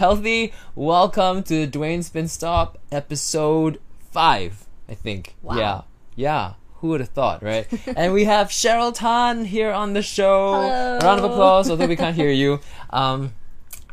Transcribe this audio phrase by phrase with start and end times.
[0.00, 0.52] healthy.
[0.76, 3.80] Welcome to Dwayne Spin Stop episode
[4.12, 5.34] five, I think.
[5.42, 5.56] Wow.
[5.56, 5.80] Yeah,
[6.14, 6.52] yeah.
[6.74, 7.66] Who would have thought, right?
[7.96, 10.52] and we have Cheryl Tan here on the show.
[10.52, 10.98] Hello.
[11.02, 12.60] Round of applause, although we can't hear you.
[12.90, 13.34] Um,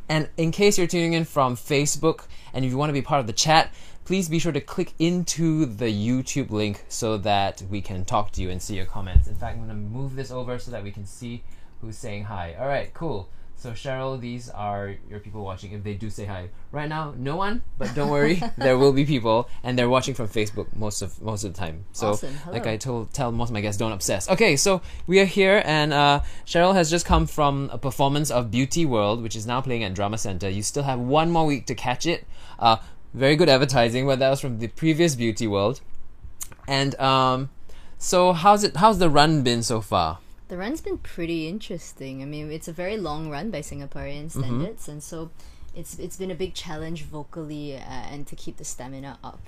[0.07, 3.19] and in case you're tuning in from Facebook and if you want to be part
[3.19, 7.81] of the chat, please be sure to click into the YouTube link so that we
[7.81, 9.27] can talk to you and see your comments.
[9.27, 11.43] In fact, I'm going to move this over so that we can see
[11.81, 12.55] who's saying hi.
[12.59, 13.27] All right, cool.
[13.57, 15.71] So Cheryl, these are your people watching.
[15.71, 19.05] If they do say hi right now, no one, but don't worry, there will be
[19.05, 21.85] people, and they're watching from Facebook most of most of the time.
[21.93, 22.35] So, Awesome.
[22.51, 24.29] like I told tell most of my guests, don't obsess.
[24.29, 28.51] Okay, so we are here, and uh, Cheryl has just come from a performance of
[28.51, 30.49] Beauty World, which is now playing at Drama Center.
[30.49, 32.27] You still have one more week to catch it.
[32.59, 32.77] Uh,
[33.13, 35.79] very good advertising, but that was from the previous Beauty World.
[36.67, 37.49] And um,
[37.97, 38.75] so how's it?
[38.77, 40.19] How's the run been so far?
[40.47, 42.21] The run's been pretty interesting.
[42.21, 45.31] I mean, it's a very long run by Singaporean standards, and so
[45.75, 47.79] it's it's been a big challenge vocally uh,
[48.11, 49.39] and to keep the stamina up.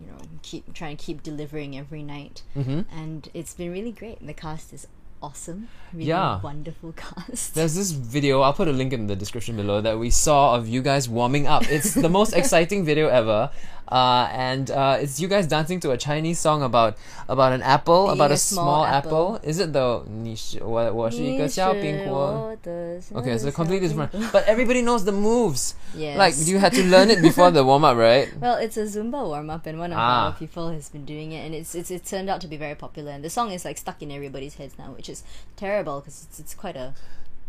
[0.00, 2.82] You know, keep trying to keep delivering every night, Mm-hmm.
[2.96, 4.24] and it's been really great.
[4.24, 4.86] The cast is
[5.22, 6.40] awesome, really Yeah.
[6.40, 7.54] wonderful cast.
[7.54, 10.68] There's this video, I'll put a link in the description below, that we saw of
[10.68, 11.68] you guys warming up.
[11.70, 13.50] It's the most exciting video ever.
[13.91, 16.95] Uh, and uh, it's you guys dancing to a Chinese song about
[17.27, 19.35] about an apple, Being about a, a small, small apple.
[19.41, 19.49] apple.
[19.49, 22.55] Is it the 你是我我是一个小苹果?
[23.15, 24.11] Okay, so completely different.
[24.31, 25.73] But everybody knows the moves.
[25.95, 26.17] Yes.
[26.19, 28.29] Like you had to learn it before the warm up, right?
[28.39, 30.25] Well, it's a Zumba warm up, and one of Ah.
[30.27, 32.75] our people has been doing it, and it's, it's it turned out to be very
[32.75, 33.11] popular.
[33.11, 35.23] And the song is like stuck in everybody's heads now, which is
[35.57, 36.93] terrible because it's, it's quite a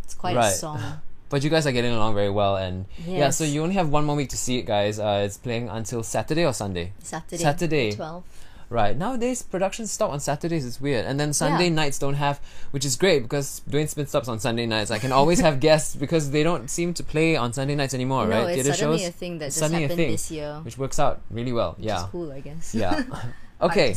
[0.04, 0.54] it's quite Right.
[0.54, 0.80] a song.
[1.35, 3.29] But you guys are getting along very well, and yeah.
[3.29, 4.99] So you only have one more week to see it, guys.
[4.99, 6.93] Uh, it's playing until Saturday or Sunday.
[7.03, 7.91] Saturday, Saturday.
[7.91, 8.23] twelve.
[8.69, 8.95] Right.
[8.95, 10.65] Nowadays, productions stop on Saturdays.
[10.65, 11.03] It's weird.
[11.05, 11.73] And then Sunday Yeah.
[11.81, 12.39] nights don't have,
[12.71, 14.91] which is great because doing spin stops on Sunday nights.
[14.91, 18.23] I can always have guests because they don't seem to play on Sunday nights anymore,
[18.27, 18.47] no, right?
[18.57, 20.61] it's Theatre suddenly shows, a thing that just happened thing, this year.
[20.63, 21.73] which works out really well.
[21.77, 22.05] Which Yeah.
[22.05, 22.73] is cool, I guess.
[22.73, 23.03] Yeah.
[23.61, 23.93] Okay.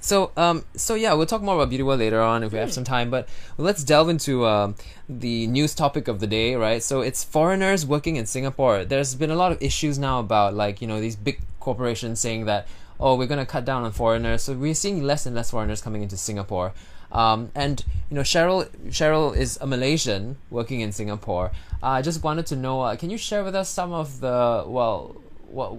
[0.00, 2.72] So, um, so yeah, we'll talk more about Beauty World later on if we have
[2.72, 3.10] some time.
[3.10, 4.76] But let's delve into um,
[5.08, 6.82] the news topic of the day, right?
[6.82, 8.84] So it's foreigners working in Singapore.
[8.84, 12.46] There's been a lot of issues now about like you know these big corporations saying
[12.46, 12.66] that
[13.00, 14.42] oh we're gonna cut down on foreigners.
[14.44, 16.72] So we're seeing less and less foreigners coming into Singapore.
[17.10, 21.50] Um, and you know Cheryl Cheryl is a Malaysian working in Singapore.
[21.82, 24.64] Uh, I just wanted to know, uh, can you share with us some of the
[24.66, 25.16] well
[25.50, 25.78] what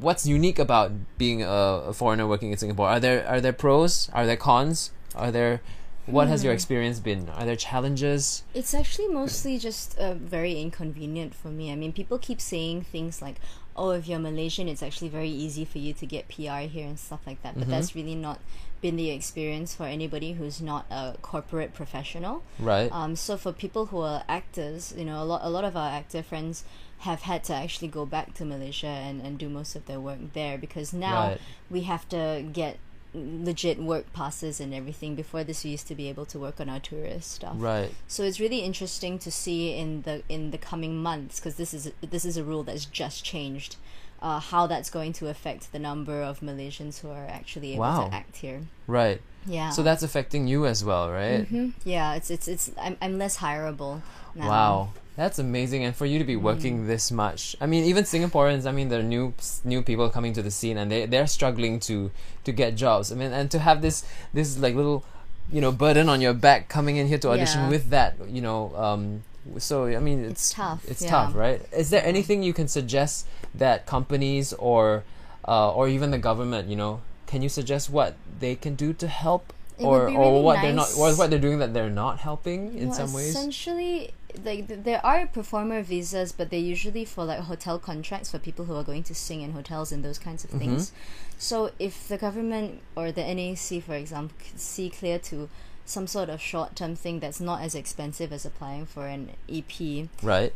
[0.00, 2.88] what's unique about being a, a foreigner working in Singapore?
[2.88, 4.08] Are there are there pros?
[4.12, 4.90] Are there cons?
[5.14, 5.60] Are there
[6.06, 7.28] what has your experience been?
[7.28, 8.42] Are there challenges?
[8.52, 11.70] It's actually mostly just uh, very inconvenient for me.
[11.70, 13.36] I mean, people keep saying things like,
[13.76, 16.98] "Oh, if you're Malaysian, it's actually very easy for you to get PR here and
[16.98, 17.70] stuff like that." But Mm-hmm.
[17.70, 18.40] that's really not
[18.80, 22.42] been the experience for anybody who's not a corporate professional.
[22.58, 22.90] Right.
[22.90, 25.90] Um, so for people who are actors, you know, a lot a lot of our
[25.90, 26.64] actor friends
[27.00, 30.18] have had to actually go back to Malaysia and, and do most of their work
[30.34, 31.40] there because now Right.
[31.70, 32.78] we have to get
[33.14, 35.14] legit work passes and everything.
[35.14, 37.54] Before this, we used to be able to work on our tourist stuff.
[37.58, 37.92] right.
[38.06, 41.90] So it's really interesting to see in the in the coming months because this is
[42.08, 43.76] this is a rule that's just changed.
[44.22, 48.08] Uh, how that's going to affect the number of Malaysians who are actually able Wow.
[48.08, 48.60] to act here.
[48.86, 49.18] Right.
[49.46, 49.70] Yeah.
[49.70, 51.50] So that's affecting you as well, right?
[51.50, 51.72] Mhm.
[51.84, 54.02] Yeah, it's it's it's I'm I'm less hireable
[54.34, 54.48] now.
[54.50, 54.88] Wow.
[55.16, 56.42] That's amazing, and for you to be Mm.
[56.42, 57.54] working this much.
[57.60, 58.64] I mean, even Singaporeans.
[58.66, 59.34] I mean, there are new
[59.64, 62.10] new people coming to the scene, and they they're struggling to
[62.44, 63.12] to get jobs.
[63.12, 65.04] I mean, and to have this this like little,
[65.52, 67.68] you know, burden on your back coming in here to audition Yeah.
[67.70, 68.72] with that, you know.
[68.76, 69.22] Um,
[69.58, 71.10] so I mean, it's, It's tough, It's yeah.
[71.10, 71.60] tough, right?
[71.72, 75.02] Is there anything you can suggest that companies or
[75.48, 79.08] uh, or even the government, you know, can you suggest what they can do to
[79.08, 79.52] help?
[79.80, 81.90] It or, be or really what they're not, or nice- what they're doing that they're
[81.90, 83.30] not helping in Well, some ways.
[83.30, 84.12] Essentially,
[84.44, 88.66] like th- there are performer visas, but they're usually for like hotel contracts for people
[88.66, 90.56] who are going to sing in hotels and those kinds Mm-hmm.
[90.56, 90.92] of things.
[91.38, 95.48] So if the government or the NAC, for example, could see clear to
[95.86, 100.52] some sort of short-term thing that's not as expensive as applying for an EP, Right.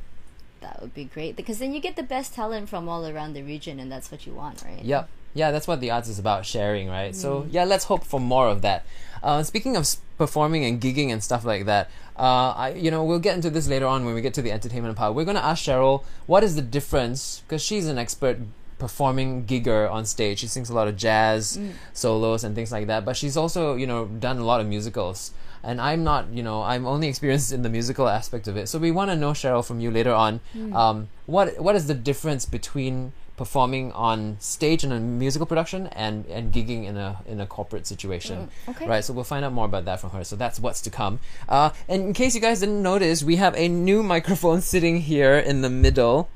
[0.61, 3.43] that would be great because then you get the best talent from all around the
[3.43, 4.85] region, and that's what you want, right?
[4.85, 5.09] Yep.
[5.35, 7.13] Yeah, that's what the arts is about, sharing, right?
[7.13, 7.17] Mm.
[7.17, 8.85] So yeah, let's hope for more of that.
[9.23, 9.87] Uh, speaking of
[10.17, 13.67] performing and gigging and stuff like that, uh, I you know we'll get into this
[13.69, 15.15] later on when we get to the entertainment part.
[15.15, 18.39] We're gonna ask Cheryl what is the difference because she's an expert
[18.79, 20.41] performing gigger on stage.
[20.41, 21.71] She sings a lot of jazz Mm.
[21.93, 25.33] solos and things like that, but she's also you know done a lot of musicals.
[25.67, 28.69] And I'm not, you know, I'm only experienced in the musical aspect of it.
[28.69, 30.75] So we want to know, Cheryl, from you later on, Mm.
[30.75, 36.25] um, what what is the difference between performing on stage in a musical production and
[36.27, 38.49] and gigging in a in a corporate situation.
[38.67, 38.87] Mm, okay.
[38.89, 40.25] Right, so we'll find out more about that from her.
[40.25, 41.19] So that's what's to come.
[41.49, 45.37] Uh, and in case you guys didn't notice, we have a new microphone sitting here
[45.39, 46.29] in the middle.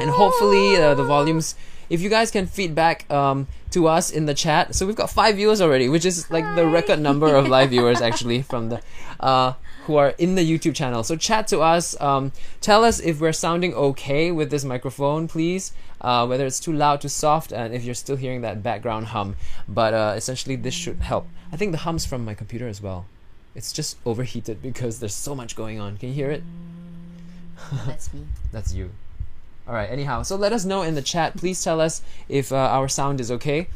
[0.00, 1.54] and hopefully uh, the volumes.
[1.88, 5.36] If you guys can feedback um, to us in the chat, so we've got five
[5.36, 8.82] viewers already, which is like the record number of live viewers actually from the
[9.20, 9.52] uh,
[9.86, 11.02] who are in the YouTube channel.
[11.04, 11.98] So chat to us.
[12.00, 15.72] Um, tell us if we're sounding okay with this microphone, please.
[16.00, 19.36] Uh, whether it's too loud, too soft, and if you're still hearing that background hum.
[19.66, 21.26] But uh, essentially, this should help.
[21.52, 23.06] I think the hum's from my computer as well.
[23.54, 25.96] It's just overheated because there's so much going on.
[25.96, 26.42] Can you hear it?
[27.86, 28.26] That's me.
[28.52, 28.90] That's you.
[29.66, 29.90] All right.
[29.90, 31.36] Anyhow, so let us know in the chat.
[31.36, 33.68] Please tell us if uh, our sound is okay.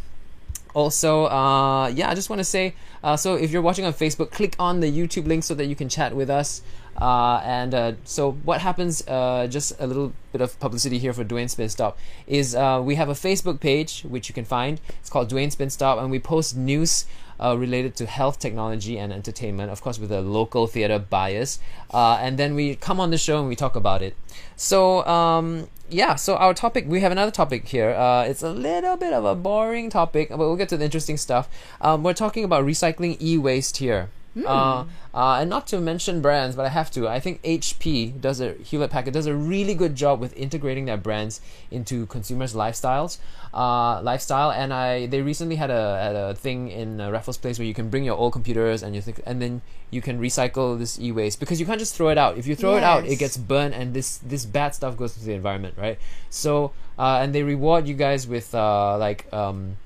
[0.74, 4.30] Also, uh, yeah, I just want to say uh, so if you're watching on Facebook,
[4.30, 6.62] click on the YouTube link so that you can chat with us.
[7.00, 11.24] Uh, and uh, so what happens, uh, just a little bit of publicity here for
[11.24, 14.80] Dwayne Spin Stop, is uh, we have a Facebook page which you can find.
[15.00, 17.06] It's called Dwayne Spin Stop, and we post news
[17.42, 21.58] uh, related to health, technology, and entertainment, of course, with a local theater bias.
[21.92, 24.14] Uh, and then we come on the show and we talk about it.
[24.56, 27.90] So, um, yeah, so our topic, we have another topic here.
[27.90, 31.16] Uh, it's a little bit of a boring topic, but we'll get to the interesting
[31.16, 31.48] stuff.
[31.80, 34.10] Um, we're talking about recycling e waste here.
[34.46, 37.08] Uh, uh, and not to mention brands, but I have to.
[37.08, 40.96] I think HP does a Hewlett Packard does a really good job with integrating their
[40.96, 41.40] brands
[41.70, 43.18] into consumers' lifestyles,
[43.52, 44.52] uh, lifestyle.
[44.52, 47.74] And I they recently had a, had a thing in uh, Raffles Place where you
[47.74, 51.40] can bring your old computers and you think, and then you can recycle this e-waste
[51.40, 52.38] because you can't just throw it out.
[52.38, 55.24] If you throw it out, it gets burned, and this this bad stuff goes to
[55.24, 55.98] the environment, right?
[56.30, 59.76] So uh, and they reward you guys with uh, like um,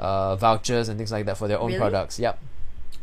[0.00, 1.78] uh, vouchers and things like that for their own Really?
[1.78, 2.18] products.
[2.18, 2.40] Yep.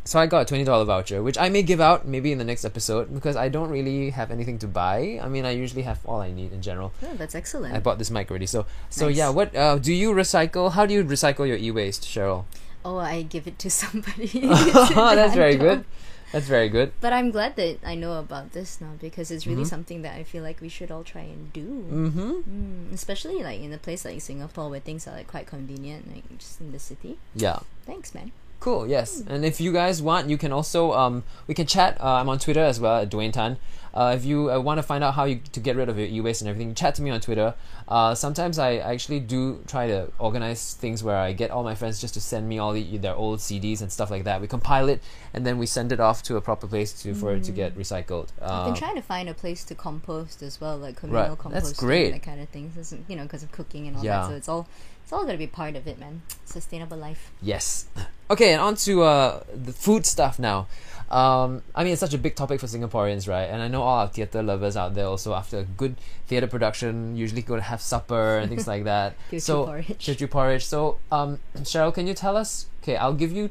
[0.06, 2.44] So I got a twenty dollar voucher, which I may give out maybe in the
[2.44, 5.18] next episode because I don't really have anything to buy.
[5.20, 6.92] I mean, I usually have all I need in general.
[7.02, 7.74] Oh, that's excellent.
[7.74, 9.16] I bought this mic already, so so Nice.
[9.18, 9.28] yeah.
[9.30, 10.72] What uh, do you recycle?
[10.72, 12.44] How do you recycle your e waste, Cheryl?
[12.86, 14.30] oh, I give it to somebody.
[14.94, 15.84] Oh, that's very good.
[16.32, 16.92] That's very good.
[17.00, 19.74] But I'm glad that I know about this now because it's really Mhm.
[19.74, 21.66] something that I feel like we should all try and do.
[21.90, 22.30] Mm-hmm.
[22.46, 26.26] Mm, especially like in a place like Singapore where things are like quite convenient, like
[26.38, 27.18] just in the city.
[27.34, 27.58] Yeah.
[27.86, 28.30] Thanks, man.
[28.66, 28.88] Cool.
[28.88, 29.22] Yes.
[29.28, 32.00] And if you guys want, you can also um we can chat.
[32.00, 33.58] Uh, I'm on Twitter as well at Dwayne Tan.
[33.94, 36.08] Uh, if you uh, want to find out how you to get rid of your
[36.08, 37.54] e-waste and everything, chat to me on Twitter.
[37.86, 42.00] Uh, sometimes I actually do try to organize things where I get all my friends
[42.00, 44.40] just to send me all the, their old CDs and stuff like that.
[44.40, 45.00] We compile it
[45.32, 47.78] and then we send it off to a proper place to for it to get
[47.78, 48.30] recycled.
[48.42, 51.38] I've been trying to find a place to compost as well, like communal Right.
[51.38, 52.10] composting, That's great.
[52.10, 52.72] that kind of thing.
[53.08, 54.22] You know, because of cooking and all Yeah.
[54.22, 54.28] that.
[54.30, 54.66] So it's all
[55.04, 56.22] it's all gonna be part of it, man.
[56.44, 57.30] Sustainable life.
[57.40, 57.86] Yes.
[58.30, 60.66] Okay, and on to uh, the food stuff now.
[61.10, 63.44] Um, I mean, it's such a big topic for Singaporeans, right?
[63.44, 65.94] And I know all our theatre lovers out there also, after a good
[66.26, 69.14] theatre production, usually go to have supper and things like that.
[69.38, 69.86] So, porridge.
[69.98, 70.64] Teochew porridge.
[70.64, 72.66] So, um, Cheryl, can you tell us?
[72.82, 73.50] Okay, I'll give you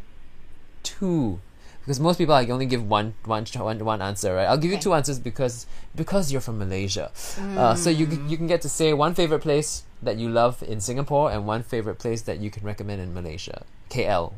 [0.83, 1.39] two.
[1.79, 4.45] Because most people like only give one, one, one, one answer, right?
[4.45, 7.11] I'll give you two answers because because you're from Malaysia,
[7.55, 8.27] uh, so you Mm.
[8.27, 11.61] you can get to say one favorite place that you love in Singapore and one
[11.61, 14.33] favorite place that you can recommend in Malaysia, KL,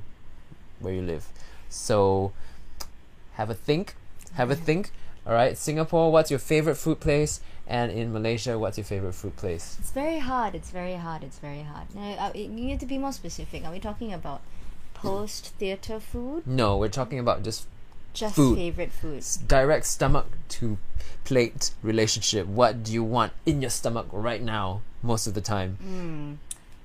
[0.80, 1.28] where you live.
[1.70, 2.32] So
[3.34, 3.96] have a think,
[4.34, 4.92] have a think.
[5.26, 7.42] All right, Singapore, what's your favorite food place?
[7.68, 9.76] And in Malaysia, what's your favorite food place?
[9.80, 10.56] It's very hard.
[10.56, 11.22] It's very hard.
[11.24, 11.94] It's very hard.
[11.94, 13.66] Now, uh, you need to be more specific.
[13.66, 14.40] Are we talking about
[14.94, 16.48] post theater food?
[16.48, 17.68] No, we're talking about just
[18.14, 18.56] Just Food.
[18.58, 19.38] favorite foods.
[19.38, 20.26] direct stomach
[20.58, 20.78] to
[21.26, 22.48] plate relationship.
[22.48, 24.82] What do you want in your stomach right now?
[25.04, 25.78] Most of the time.
[25.84, 26.38] Mm.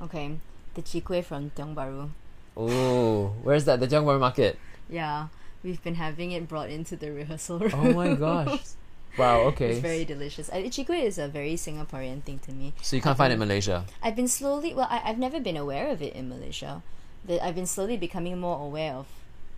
[0.05, 0.37] Okay,
[0.75, 2.11] the chikwe from Tiong Bahru.
[2.57, 3.81] Oh, where's that?
[3.81, 4.59] The Tiong Bahru Market.
[4.89, 5.29] Yeah,
[5.63, 7.73] we've been having it brought into the rehearsal room.
[7.75, 8.77] Oh my gosh.
[9.19, 9.41] Wow.
[9.53, 9.73] Okay.
[9.73, 10.49] It's very delicious.
[10.49, 12.73] Uh, chikwe is a very Singaporean thing to me.
[12.81, 13.85] so you can't find it in Malaysia.
[14.03, 16.83] I've been slowly, well, I, I've never been aware of it in Malaysia.
[17.29, 19.07] I've been slowly becoming more aware of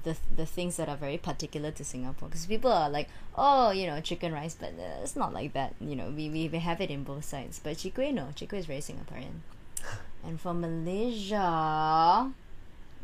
[0.02, 2.28] the the things that are very particular to Singapore.
[2.28, 5.74] Because people are like, oh, you know, chicken rice, but uh, it's not like that.
[5.80, 7.60] You know, we, we, we have it in both sides.
[7.62, 9.40] But chikwe, no, chikwe is very Singaporean.
[10.26, 12.30] and for Malaysia,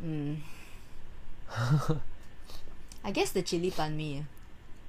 [0.03, 0.37] mm,
[3.03, 4.23] I guess the chili pan mi.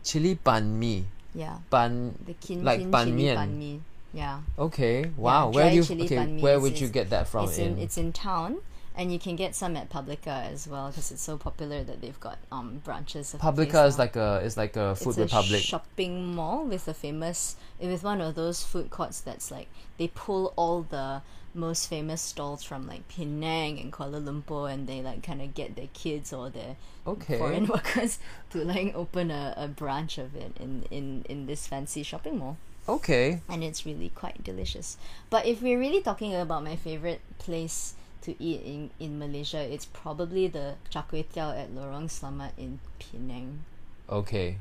[0.04, 1.04] Chili pan mi.
[1.34, 2.14] Yeah, Ban.
[2.26, 3.36] the kin Like kin ban chili mian.
[3.36, 3.80] pan mi.
[4.12, 4.40] Yeah.
[4.58, 5.06] Okay.
[5.16, 5.48] Wow.
[5.48, 5.82] Yeah, where you?
[5.82, 6.36] Okay.
[6.40, 7.48] Where is- would you get that from?
[7.48, 8.58] it's in, it's in town
[8.96, 12.20] and you can get some at Publika as well because it's so popular that they've
[12.20, 16.34] got um branches of Publika is like a is like a Food it's a shopping
[16.34, 19.68] mall with a famous with one of those food courts that's like
[19.98, 21.22] they pull all the
[21.54, 25.76] most famous stalls from like Penang and Kuala Lumpur and they like kind of get
[25.76, 27.36] their kids or their Okay.
[27.38, 28.18] foreign workers
[28.50, 32.56] to like open a, a branch of it in, in, in this fancy shopping mall
[32.88, 33.40] Okay.
[33.48, 34.96] and it's really quite delicious.
[35.30, 39.84] But if we're really talking about my favorite place to eat in, in Malaysia, it's
[39.86, 43.64] probably the char kway teow at Lorong Selamat in Penang.
[44.08, 44.58] Okay.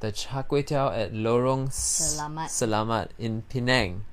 [0.00, 2.48] The char kway teow at Lorong Selamat.
[2.48, 4.04] Selamat in Penang.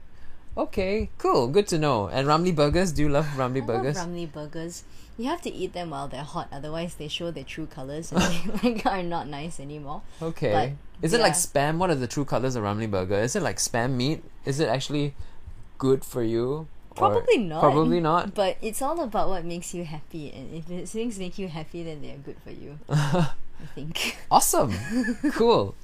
[0.58, 1.48] Okay, cool.
[1.48, 2.08] Good to know.
[2.08, 3.96] And Ramly burgers, do you love Ramly I burgers?
[3.96, 4.84] love Ramly burgers.
[5.18, 8.22] You have to eat them while they're hot, otherwise they show their true colors and
[8.22, 10.02] they like, are not nice anymore.
[10.22, 10.52] Okay.
[10.52, 11.78] But, Is it like spam?
[11.78, 13.16] What are the true colors of Ramly burger?
[13.16, 14.24] Is it like spam meat?
[14.46, 15.14] Is it actually
[15.78, 16.68] good for you?
[16.96, 17.62] Probably not.
[17.62, 18.34] Probably not.
[18.34, 22.02] But it's all about what makes you happy, and if things make you happy, then
[22.02, 22.80] they're good for you.
[22.90, 24.18] I think.
[24.30, 24.74] Awesome.
[25.34, 25.76] cool.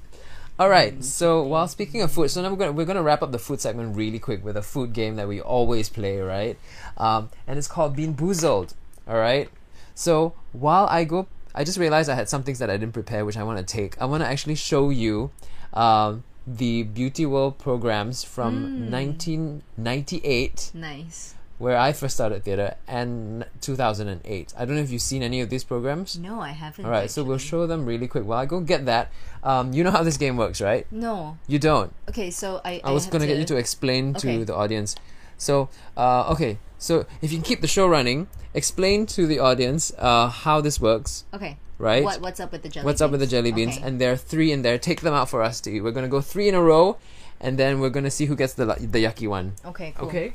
[0.60, 0.96] All right.
[1.04, 3.62] So while speaking of food, so now we're gonna we're gonna wrap up the food
[3.62, 6.58] segment really quick with a food game that we always play, right?
[6.98, 8.74] Um, and it's called Bean Boozled.
[9.08, 9.50] All right.
[9.96, 13.26] So while I go, I just realized I had some things that I didn't prepare,
[13.26, 14.00] which I want to take.
[14.02, 15.32] I want to actually show you
[15.74, 21.36] um, the Beauty World programs from 1998 Nice.
[21.58, 24.54] where I first started theater and 2008.
[24.58, 26.18] I don't know if you've seen any of these programs.
[26.18, 26.86] No, I haven't.
[26.86, 28.26] All right, so we'll show them really quick.
[28.26, 29.12] While I go get that,
[29.44, 30.86] um, you know how this game works, right?
[30.92, 31.38] No.
[31.48, 31.92] You don't.
[32.10, 32.80] Okay, so I.
[32.84, 34.38] I was have gonna get you to explain Okay.
[34.40, 34.96] to the audience.
[35.38, 39.92] So, uh, okay, so if you can keep the show running, explain to the audience
[40.00, 41.58] uh, how this works, Okay.
[41.78, 42.04] Right?
[42.04, 42.86] What What's up with the jelly?
[42.86, 43.78] What's up with the jelly beans?
[43.78, 43.86] Okay.
[43.86, 44.78] And there are three in there.
[44.78, 45.82] Take them out for us to eat.
[45.82, 46.98] We're gonna go three in a row,
[47.40, 49.54] and then we're gonna see who gets the the yucky one.
[49.66, 49.94] Okay.
[49.98, 50.08] Cool.
[50.08, 50.34] Okay.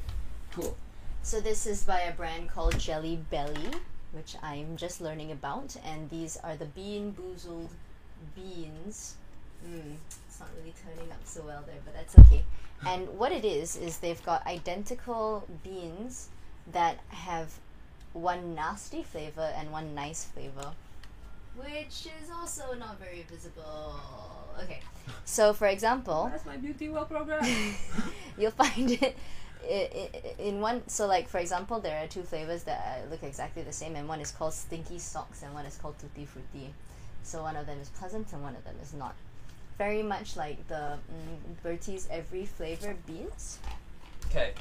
[0.53, 0.77] Cool.
[1.23, 3.71] So this is by a brand called Jelly Belly,
[4.13, 7.71] which I'm just learning about, and these are the bean boozled
[8.35, 9.17] beans.
[9.65, 9.95] Mm,
[10.27, 12.43] it's not really turning up so well there, but that's okay.
[12.85, 16.29] And what it is is they've got identical beans
[16.73, 17.59] that have
[18.13, 20.73] one nasty flavor and one nice flavor,
[21.57, 23.95] which is also not very visible.
[24.63, 24.81] Okay,
[25.25, 27.45] so for example, That's my beauty well program.
[28.39, 29.17] you'll find it
[29.65, 33.23] i- i- in one so like for example there are two flavors that uh, look
[33.23, 36.73] exactly the same and one is called stinky socks and one is called tutti frutti
[37.23, 39.15] so one of them is pleasant and one of them is not
[39.79, 43.59] very much like the mm, Bertie's every flavor beans
[44.31, 44.53] Okay.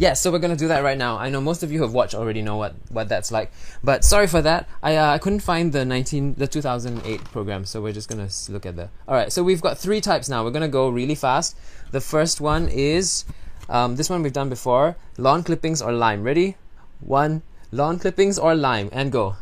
[0.00, 1.18] Yeah, so we're gonna do that right now.
[1.18, 3.52] I know most of you who have watched already know what, what that's like,
[3.84, 4.66] but sorry for that.
[4.82, 8.08] I uh, I couldn't find the nineteen the two thousand eight program, so we're just
[8.08, 8.88] gonna look at the.
[9.06, 10.42] All right, so we've got three types now.
[10.42, 11.54] We're gonna go really fast.
[11.90, 13.26] The first one is,
[13.68, 16.22] um, this one we've done before: lawn clippings or lime.
[16.22, 16.56] Ready?
[17.00, 19.36] One, lawn clippings or lime, and go.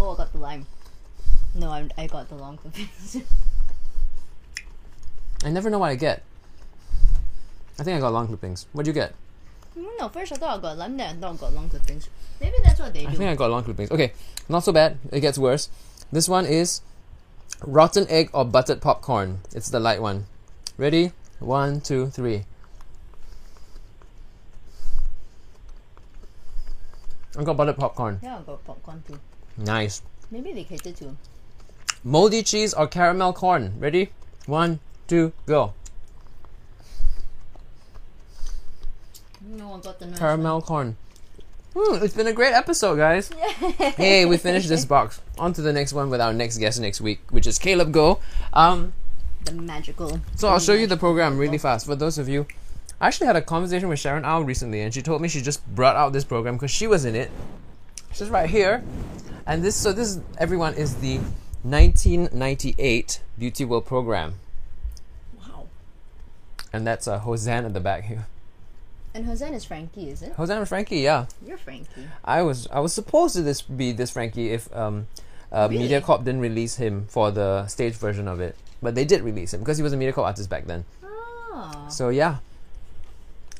[0.00, 0.66] oh I got the lime
[1.54, 3.18] no I, I got the long clippings
[5.44, 6.24] I never know what I get.
[7.78, 8.66] I think I got long clippings.
[8.72, 9.14] What'd you get?
[9.78, 12.08] Mm, no first I thought I got lime then I thought I got long clippings
[12.40, 13.08] maybe that's what they do.
[13.08, 13.90] I think I got long clippings.
[13.90, 14.12] Okay,
[14.48, 14.98] not so bad.
[15.10, 15.70] It gets worse.
[16.10, 16.82] This one is
[17.64, 19.40] rotten egg or buttered popcorn.
[19.54, 20.26] It's the light one.
[20.76, 21.12] Ready?
[21.38, 22.44] One, two, three.
[27.38, 28.20] I got buttered popcorn.
[28.22, 29.18] yeah I got popcorn too
[29.56, 30.02] Nice.
[30.30, 31.16] maybe they cater to
[32.04, 33.74] Moldy cheese or caramel corn.
[33.78, 34.10] Ready?
[34.46, 35.72] One, two, go.
[39.52, 40.96] No I got the nice Caramel corn.
[41.76, 43.28] Hmm, it's been a great episode, guys.
[43.58, 43.72] one.
[43.72, 45.20] hey, we finished this box.
[45.38, 48.18] On to the next one with our next guest next week, which is Caleb Goh.
[48.54, 48.94] Um,
[49.44, 52.46] the magical So I'll show you the program really fast for those of you.
[52.98, 55.66] I actually had a conversation with Sharon Au recently, and she told me she just
[55.74, 57.30] brought out this program because she was in it.
[58.12, 58.82] She's right here,
[59.46, 59.76] and this.
[59.76, 61.18] So this, is, everyone, is the
[61.62, 64.34] 1998 Beauty World program,
[65.38, 65.66] wow
[66.72, 68.26] and that's uh, Hosanna at the back here.
[69.14, 70.32] And Hosanna is Frankie, is it?
[70.32, 71.26] Hosanna Frankie, yeah.
[71.46, 72.08] You're Frankie.
[72.24, 75.06] I was I was supposed to this be this Frankie if um,
[75.50, 75.88] uh, Really?
[75.88, 79.60] MediaCorp didn't release him for the stage version of it, but they did release him
[79.60, 80.84] because he was a MediaCorp artist back then.
[81.04, 82.38] Ah, So yeah,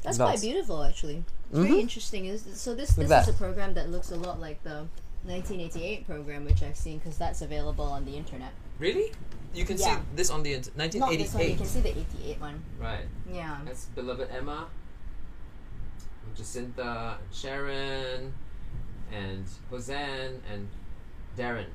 [0.03, 1.25] that's that's- quite beautiful, actually.
[1.51, 1.63] It's Mhm.
[1.69, 2.25] very interesting.
[2.25, 4.87] Is so this this is a program that looks a lot like the
[5.27, 8.53] 1988 program, which I've seen because that's available on the internet.
[8.79, 9.13] really,
[9.55, 10.01] you can Yeah.
[10.17, 11.49] this on the int- Not this one.
[11.49, 12.65] You can see the 88 one.
[12.81, 13.05] Right.
[13.31, 13.59] Yeah.
[13.67, 14.67] That's beloved Emma,
[16.37, 18.33] Jacinta, and Sharon,
[19.13, 20.69] and Hosanne, and
[21.37, 21.67] Darren.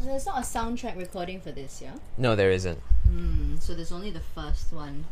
[0.00, 1.94] And there's not a soundtrack recording for this, yeah.
[2.18, 2.78] No, there isn't.
[3.08, 3.56] Hmm.
[3.58, 5.04] So there's only the first one,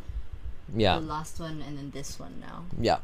[0.75, 2.65] Yeah, the last one, and then this one now.
[2.81, 2.99] yeah,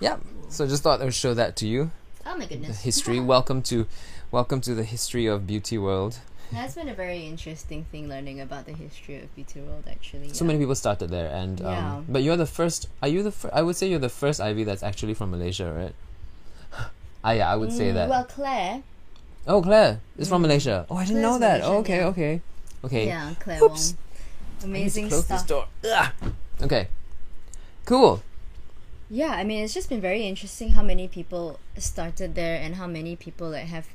[0.00, 0.16] yeah.
[0.48, 1.90] So just thought I would show that to you.
[2.26, 2.80] Oh my The goodness.
[2.80, 3.20] history.
[3.20, 3.86] welcome to,
[4.30, 6.18] welcome to the history of Beauty World.
[6.52, 9.84] That's been a very interesting thing learning about the history of Beauty World.
[9.90, 10.32] Actually.
[10.32, 10.48] So yeah.
[10.48, 12.00] many people started there, and um, Yeah.
[12.08, 12.88] but you're the first.
[13.02, 13.30] Are you the?
[13.32, 15.94] Fir- I would say you're the first Ivy that's actually from Malaysia, right?
[17.24, 18.08] ah, yeah, I would say Mm, that.
[18.08, 18.82] Well, Claire.
[19.46, 20.46] oh, Claire is from Mm.
[20.50, 20.86] Malaysia.
[20.90, 21.68] Oh, I didn't know Claire's that.
[21.68, 22.32] Oh, okay, Malaysian, okay,
[22.84, 23.06] okay.
[23.06, 23.94] Yeah, Claire Oops.
[23.94, 23.98] Wong.
[24.60, 25.38] I need to Amazing close stuff.
[25.40, 25.64] this door.
[25.86, 26.08] Ugh.
[26.62, 26.88] Okay.
[27.86, 28.22] Cool.
[29.08, 32.86] Yeah, I mean, it's just been very interesting how many people started there and how
[32.86, 33.88] many people like have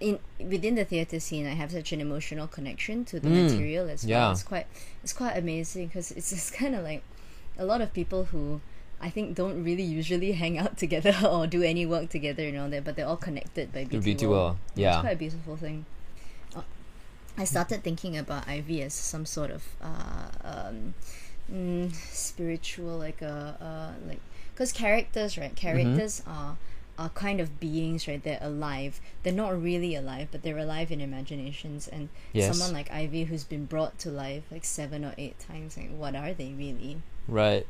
[0.00, 3.88] in within the theater scene, I have such an emotional connection to the Mm, material
[3.88, 4.10] as well.
[4.10, 4.30] yeah.
[4.32, 4.66] It's quite
[5.02, 7.02] it's quite amazing because it's just kind of like
[7.58, 8.60] a lot of people who
[9.00, 12.68] I think don't really usually hang out together or do any work together and all
[12.70, 14.56] that, but they're all connected by The beauty, beauty world.
[14.56, 14.58] world.
[14.76, 15.84] It's quite a beautiful thing.
[16.56, 16.62] Uh,
[17.36, 20.94] I started thinking about Ivy as some sort of uh, um,
[21.52, 24.20] mm, spiritual, like a uh, like
[24.54, 25.54] because characters, right?
[25.54, 26.56] Characters are
[26.98, 28.22] are kind of beings, right?
[28.22, 29.00] They're alive.
[29.22, 31.88] They're not really alive, but they're alive in imaginations.
[31.88, 32.56] And Yes.
[32.56, 36.14] someone like Ivy, who's been brought to life like seven or eight times, like what
[36.14, 37.02] are they really?
[37.26, 37.66] Right.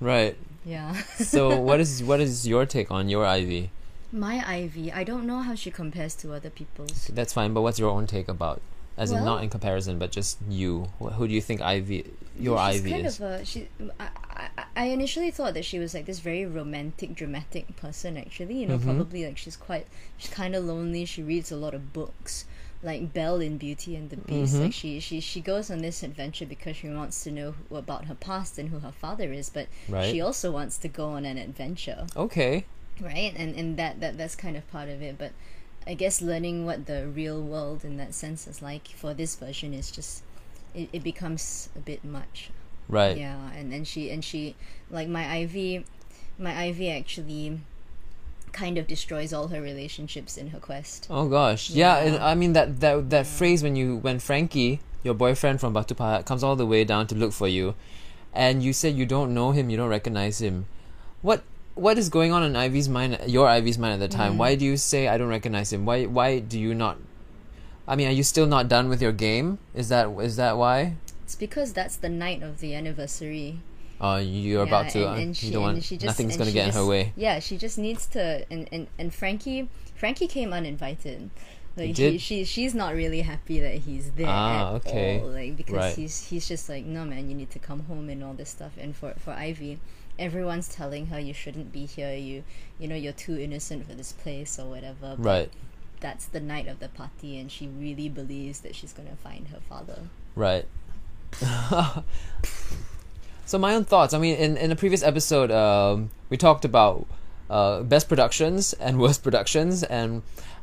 [0.00, 0.36] Right.
[0.64, 0.94] Yeah.
[1.16, 3.70] So what is what is your take on your Ivy?
[4.12, 7.06] My Ivy, I don't know how she compares to other people's.
[7.12, 8.60] That's fine, but what's your own take about?
[8.96, 10.88] As in, not in comparison, but just you.
[10.98, 12.04] Who do you think Ivy,
[12.38, 13.20] your she's Ivy kind is?
[13.20, 13.68] of a she.
[13.98, 14.08] I,
[14.56, 18.16] I, I initially thought that she was like this very romantic, dramatic person.
[18.16, 18.84] Actually, you know, Mhm.
[18.84, 19.86] probably like she's quite,
[20.18, 21.04] she's kind of lonely.
[21.06, 22.44] She reads a lot of books,
[22.82, 24.56] like Belle in Beauty and the Beast.
[24.56, 24.60] Mhm.
[24.64, 28.04] Like she, she, she goes on this adventure because she wants to know who, about
[28.06, 30.10] her past and who her father is, but Right.
[30.10, 32.66] she also wants to go on an adventure, okay.
[33.00, 33.32] right?
[33.36, 35.32] And and that that that's kind of part of it, but.
[35.86, 39.74] I guess learning what the real world in that sense is like for this version
[39.74, 40.22] is just
[40.74, 42.50] it, it becomes a bit much
[42.88, 43.16] Right.
[43.16, 44.54] yeah and and she and she
[44.90, 45.84] like my ivy
[46.38, 47.60] my ivy actually
[48.52, 51.70] kind of destroys all her relationships in her quest Oh gosh.
[51.70, 52.26] Yeah, and Yeah.
[52.26, 56.26] I mean that that that phrase when you when Frankie, your boyfriend from Batu Pahat,
[56.26, 57.74] comes all the way down to look for you,
[58.34, 60.66] and you said you don't know him, you don't recognize him.
[61.22, 61.42] What
[61.74, 63.18] what is going on in Ivy's mind?
[63.26, 64.34] Your Ivy's mind at the time.
[64.34, 64.36] Mm.
[64.38, 65.84] Why do you say I don't recognize him?
[65.86, 66.98] Why why do you not?
[67.86, 69.58] I mean, are you still not done with your game?
[69.74, 70.96] Is that is that why?
[71.24, 73.58] it's because that's the night of the anniversary
[74.00, 74.98] Uh, you're Yeah, about to.
[74.98, 75.84] and, uh, and you she, don't and want.
[75.84, 77.12] just, nothing's gonna get in her way.
[77.16, 78.44] Yeah, she just needs to.
[78.50, 81.30] And, and, and Frankie, Frankie came uninvited.
[81.76, 85.20] Like he, she, she's not really happy that he's there Ah, at okay.
[85.20, 85.28] all.
[85.28, 85.94] Like because Right.
[85.96, 88.72] he's he's just like, no man, you need to come home and all this stuff.
[88.76, 89.78] And for for Ivy,
[90.22, 92.14] everyone's telling her you shouldn't be here.
[92.14, 92.44] You
[92.78, 95.16] you know you're too innocent for this place or whatever.
[95.18, 95.50] But Right.
[96.00, 99.60] That's the night of the party, and she really believes that she's gonna find her
[99.68, 99.98] father.
[100.34, 100.66] Right.
[103.46, 104.14] so my own thoughts.
[104.14, 107.06] I mean, in in a previous episode, um, we talked about
[107.50, 110.22] uh, best productions and worst productions, and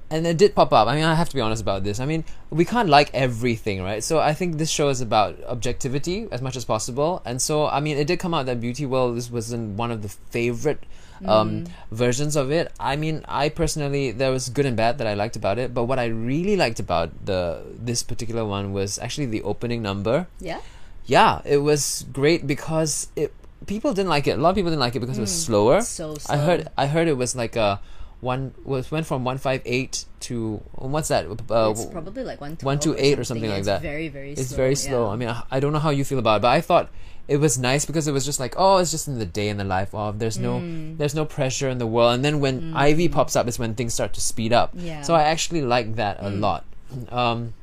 [0.10, 0.88] and it did pop up.
[0.88, 2.00] I mean, I have to be honest about this.
[2.00, 4.04] I mean, we can't like everything, right?
[4.04, 7.22] So I think this show is about objectivity as much as possible.
[7.26, 10.02] And so, I mean, it did come out that Beauty World this wasn't one of
[10.02, 10.84] the favorite
[11.26, 12.72] um, versions of it.
[12.80, 15.84] I mean, I personally there was good and bad that I liked about it, but
[15.84, 20.28] what I really liked about the this particular one was actually the opening number.
[20.40, 20.62] Yeah.
[21.06, 23.34] Yeah, it was great because it
[23.66, 24.38] people didn't like it.
[24.38, 25.82] A lot of people didn't like it because it was slower.
[25.82, 26.36] So, slow.
[26.36, 27.82] I heard I heard it was like a
[28.22, 31.26] one was went from one five eight to what's that?
[31.50, 33.82] Uh, it's probably like one one to or something like that.
[33.82, 34.32] Very very.
[34.34, 34.58] it's slow.
[34.58, 35.06] very slow.
[35.08, 35.14] yeah.
[35.14, 36.90] I mean, I, I don't know how you feel about it, but I thought
[37.28, 39.58] it was nice because it was just like, oh, it's just in the day in
[39.58, 40.20] the life of.
[40.20, 40.98] There's no Mm.
[40.98, 43.94] there's no pressure in the world, and then when Ivy pops up is when things
[43.94, 44.72] start to speed up.
[44.74, 45.02] Yeah.
[45.04, 46.40] So I actually like that a Mm.
[46.42, 46.66] lot.
[47.10, 47.54] Um,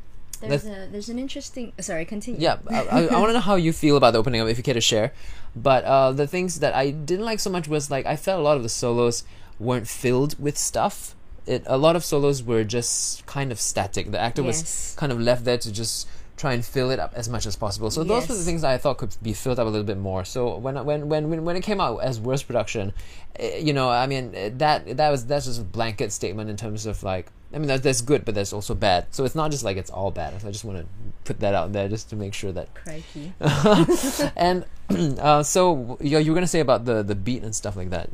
[0.41, 1.73] There's a there's an interesting.
[1.81, 2.41] Sorry, continue.
[2.41, 4.57] yeah, I, I, I want to know how you feel about the opening it, if
[4.57, 5.13] you care to share.
[5.57, 8.43] But uh, the things that I didn't like so much was like I felt a
[8.43, 9.25] lot of the solos
[9.59, 11.15] weren't filled with stuff.
[11.47, 14.11] It a lot of solos were just kind of static.
[14.11, 17.29] The actor was kind of left there to just try and fill it up as
[17.29, 17.91] much as possible.
[17.91, 20.25] So those were the things I thought could be filled up a little bit more.
[20.25, 22.93] So when when when when, when it came out as worst production,
[23.37, 26.57] eh, you know, I mean eh, that that was that's just a blanket statement in
[26.57, 27.29] terms of like.
[27.55, 29.07] I mean, that's, good, but that's also bad.
[29.13, 30.35] So it's not just like it's all bad.
[30.45, 30.87] I just want to
[31.25, 33.33] put that out there just to make sure that Crikey.
[34.37, 34.65] and
[35.21, 38.11] uh, so you you were gonna say about the the beat and stuff like that.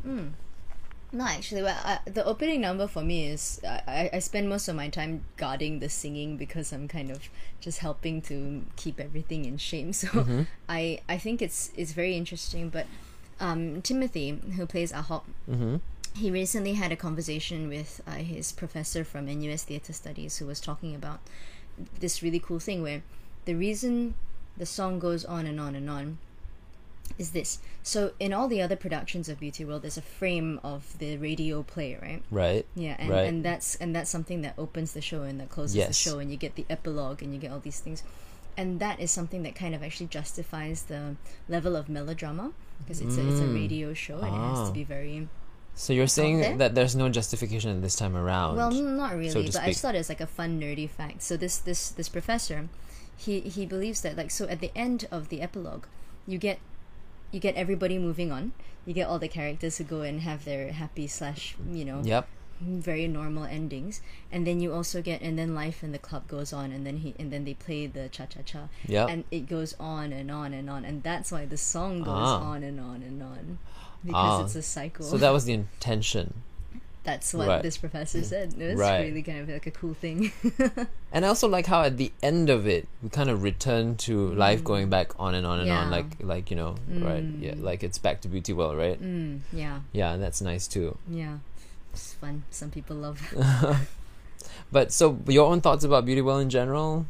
[1.15, 4.75] No, actually, well, uh, the opening number for me is I, I spend most of
[4.75, 7.29] my time guarding the singing because I'm kind of
[7.61, 9.93] just helping to keep everything in shape.
[10.01, 10.41] So Mm-hmm.
[10.67, 12.69] I I think it's it's very interesting.
[12.69, 12.87] But
[13.39, 15.75] um, Timothy, who plays Ahok, Mm-hmm.
[16.15, 20.59] he recently had a conversation with uh, his professor from NUS Theatre Studies who was
[20.59, 21.19] talking about
[21.99, 23.01] this really cool thing where
[23.45, 24.15] the reason
[24.57, 26.17] the song goes on and on and on
[27.19, 27.59] is this.
[27.83, 31.61] So in all the other productions of Beauty World, there's a frame of the radio
[31.63, 32.21] play, right?
[32.31, 32.65] Right.
[32.75, 33.27] Yeah, and, Right.
[33.27, 36.31] and that's and that's something that opens the show and that closes the show, and
[36.31, 38.03] you get the epilogue and you get all these things,
[38.57, 41.15] and that is something that kind of actually justifies the
[41.47, 43.53] level of melodrama because it's a, it's a Mm.
[43.55, 44.67] radio show and it has Ah.
[44.67, 45.27] to be very
[45.75, 46.57] So you're saying there?
[46.57, 48.57] that there's no justification this time around.
[48.57, 51.21] Well, not really, to but I just thought it was like a fun nerdy fact.
[51.21, 52.69] So this this this professor,
[53.17, 55.85] he he believes that like so at the end of the epilogue,
[56.27, 56.59] you get
[57.33, 58.53] you get everybody moving on.
[58.85, 62.27] You get all the characters who go and have their happy slash you know Yep.
[62.61, 63.99] very normal endings,
[64.31, 66.97] and then you also get and then life in the club goes on, and then
[66.97, 69.09] he and then they play the cha cha cha, Yep.
[69.09, 72.51] and it goes on and on and on, and that's why the song goes Ah.
[72.53, 73.57] on and on and on
[74.05, 74.43] because Ah.
[74.45, 75.05] it's a cycle.
[75.05, 76.43] So that was the intention.
[77.03, 77.61] That's what Right.
[77.61, 78.53] this professor said.
[78.57, 79.01] It was Right.
[79.01, 80.31] really kind of like a cool thing.
[81.13, 84.33] And I also like how at the end of it we kind of return to
[84.33, 85.91] life going back on and on and on Mm.
[85.91, 89.81] Like like you know right yeah like it's back to beauty world right mm, yeah,
[89.91, 91.37] yeah that's nice too yeah,
[91.93, 92.43] it's fun.
[92.49, 93.19] Some people love.
[94.71, 97.05] but so your own thoughts about beauty world in general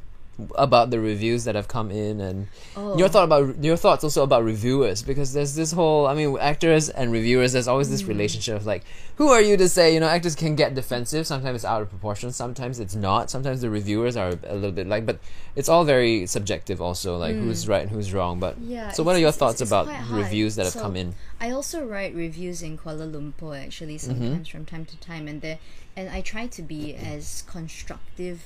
[0.56, 4.24] about the reviews that have come in and Oh, your thought about your thoughts also
[4.24, 7.92] about reviewers because there's this whole I mean actors and reviewers there's always Mm.
[7.92, 8.84] this relationship of like
[9.18, 11.28] who are you to say you know actors can get defensive.
[11.28, 13.30] Sometimes it's out of proportion sometimes it's not.
[13.30, 15.20] Sometimes the reviewers are a little bit like but
[15.56, 18.70] it's all very subjective also like who's right and who's wrong but Mm.
[18.72, 21.14] Yeah, so what are your thoughts it's about reviews that have So, come in?
[21.40, 25.60] I also write reviews in Kuala Lumpur actually sometimes from time to time, and there,
[25.96, 28.40] and I try to be as constructive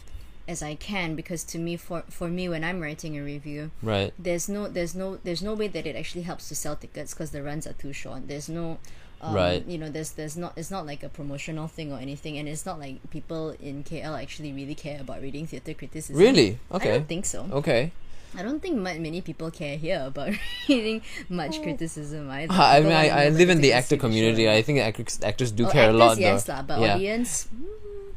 [0.47, 4.13] as I can because to me, for for me, when I'm writing a review, right
[4.17, 7.31] there's no there's no there's no way that it actually helps to sell tickets because
[7.31, 8.27] the runs are too short.
[8.27, 8.79] There's no
[9.19, 9.65] um, Right.
[9.65, 12.65] You know, there's there's not it's not like a promotional thing or anything, and it's
[12.65, 16.15] not like people in KL actually really care about reading theatre criticism.
[16.15, 17.49] really okay I don't think so.
[17.51, 17.91] okay
[18.37, 20.31] I don't think mu- many people care here about
[20.69, 22.51] reading much criticism either.
[22.53, 24.43] I People mean, I, I live in the actor community.
[24.45, 24.51] show.
[24.51, 26.53] I think actors, actors do Oh, care actors, a lot, yes, though.
[26.53, 27.47] lah, but yeah, audience,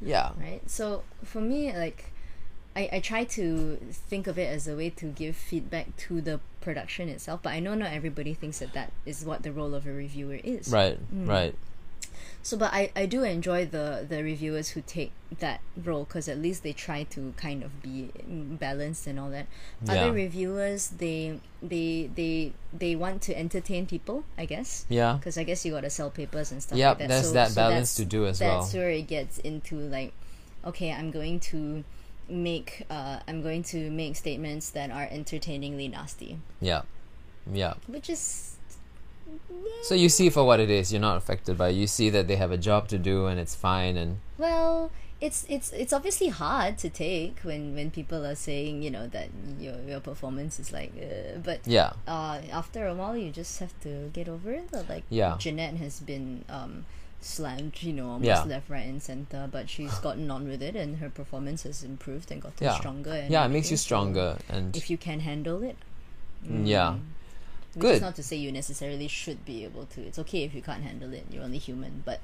[0.02, 0.60] yeah, right?
[0.66, 2.10] So for me, like,
[2.76, 6.40] I, I try to think of it as a way to give feedback to the
[6.60, 7.40] production itself.
[7.42, 10.38] But I know not everybody thinks that that is what the role of a reviewer
[10.42, 10.68] is.
[10.68, 11.28] right, Mm.
[11.28, 11.54] right,
[12.42, 16.38] So, but I, I do enjoy the the reviewers who take that role because at
[16.38, 19.46] least they try to kind of be mm, balanced and all that.
[19.84, 19.92] Yeah.
[19.92, 24.86] Other reviewers, they they they they want to entertain people, I guess.
[24.88, 27.08] yeah, Because I guess you gotta sell papers and stuff Yep, like that.
[27.08, 28.60] there's so, that balance that's- to do as well.
[28.62, 30.12] That's where it gets into like,
[30.64, 31.84] okay, I'm going to
[32.30, 36.82] make uh, I'm going to make statements that are entertainingly nasty, yeah,
[37.50, 37.74] yeah.
[37.86, 38.56] which is
[39.82, 40.92] So you see for what it is.
[40.92, 41.68] You're not affected by.
[41.68, 41.74] it.
[41.76, 43.96] You see that they have a job to do and it's fine.
[43.96, 44.90] And well.
[45.22, 49.28] It's, it's it's obviously hard to take when, when people are saying you know that
[49.58, 53.78] your your performance is like uh, but yeah, uh, after a while you just have
[53.82, 55.36] to get over it like Yeah.
[55.38, 56.86] Jeanette has been um,
[57.22, 58.44] slammed you know almost Yeah.
[58.44, 62.30] left right and center but she's gotten on with it and her performance has improved
[62.32, 62.76] and gotten Yeah.
[62.78, 64.38] stronger and yeah, it makes you stronger.
[64.48, 65.76] And if you can handle it
[66.48, 66.94] yeah,
[67.74, 67.94] which Good.
[67.96, 70.82] is not to say you necessarily should be able to it's okay if you can't
[70.82, 72.20] handle it you're only human but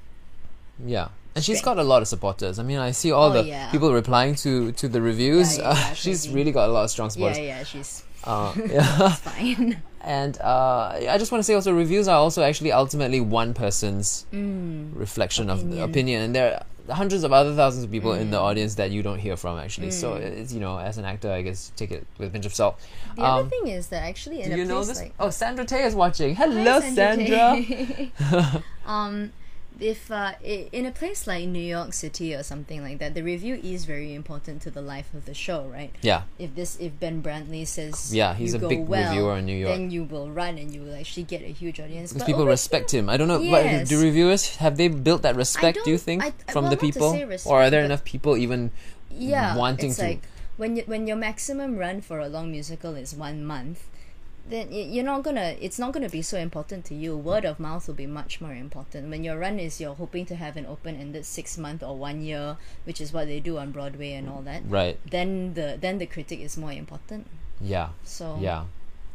[0.85, 1.09] yeah.
[1.35, 2.59] And she's got a lot of supporters.
[2.59, 3.70] I mean, I see all Oh, the yeah.
[3.70, 5.56] people replying to to the reviews.
[5.59, 7.37] Yeah, yeah, Uh, she's really got a lot of strong support.
[7.37, 7.74] yeah supporters.
[7.74, 9.09] yeah she's Uh, yeah.
[9.12, 13.54] fine And uh, I just want to say also, reviews are also actually ultimately one
[13.54, 15.82] person's reflection of Opinion.
[15.90, 19.02] opinion, and there are hundreds of other thousands of people in the audience that you
[19.02, 19.90] don't hear from actually.
[19.90, 22.54] So it's you know, as an actor, I guess take it with a pinch of
[22.54, 22.78] salt.
[23.16, 25.00] the other Um, thing is that actually in do a you know this?
[25.00, 26.36] like oh, Sandra Tay is watching.
[26.36, 28.62] Hi, Hello, Sandra.
[28.86, 29.32] Um,
[29.78, 33.56] if uh, in a place like New York City or something like that, the review
[33.62, 35.92] is very important to the life of the show, right?
[36.02, 39.36] yeah, If this, if Ben Brantley says, Yeah, he's you a go big well, reviewer
[39.36, 39.76] in New York.
[39.76, 42.12] then you will run and you will actually get a huge audience.
[42.12, 43.08] because people respect him.
[43.10, 43.38] I don't know.
[43.40, 43.80] Yes.
[43.80, 45.78] What, do reviewers have they built that respect?
[45.84, 48.36] Do you think I- I- from well, the people, say or are there enough people
[48.36, 48.70] even
[49.10, 50.04] yeah, wanting it's to?
[50.06, 50.22] like
[50.56, 53.84] when you, when your maximum run for a long musical is one month,
[54.48, 55.56] then you're not gonna.
[55.61, 57.16] It's not gonna be so important to you.
[57.16, 59.11] Word of mouth will be much more important.
[59.11, 62.56] When your run is, you're hoping to have an open-ended six month or one year,
[62.85, 64.62] which is what they do on Broadway and all that.
[64.68, 64.98] right.
[65.11, 67.26] Then the then the critic is more important.
[67.61, 67.88] Yeah.
[68.04, 68.64] So Yeah.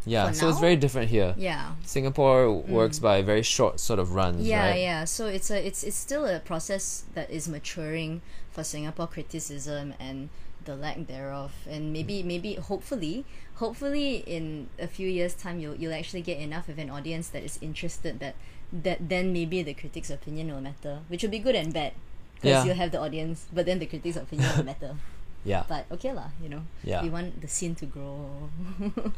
[0.06, 0.32] Yeah.
[0.32, 1.36] So it's very different here.
[1.38, 1.74] yeah.
[1.86, 4.48] Singapore works by very short sort of runs, Mm.
[4.50, 4.80] Yeah, right?
[4.82, 5.04] yeah.
[5.06, 10.30] So it's a it's it's still a process that is maturing for Singapore criticism and
[10.66, 11.52] the lack thereof.
[11.70, 13.26] And maybe maybe hopefully
[13.62, 17.46] hopefully in a few years time you'll you'll actually get enough of an audience that
[17.46, 18.34] is interested that
[18.74, 21.94] that then maybe the critic's opinion will matter, which will be good and bad.
[22.36, 22.64] Because Yeah.
[22.66, 24.96] you'll have the audience, but then the critic's opinion will matter.
[25.44, 25.66] Yeah.
[25.66, 26.62] But okay lah, you know.
[26.86, 27.02] Yeah.
[27.02, 28.30] We want the scene to grow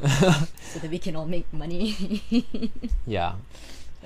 [0.72, 1.92] so that we can all make money.
[3.04, 3.36] Yeah.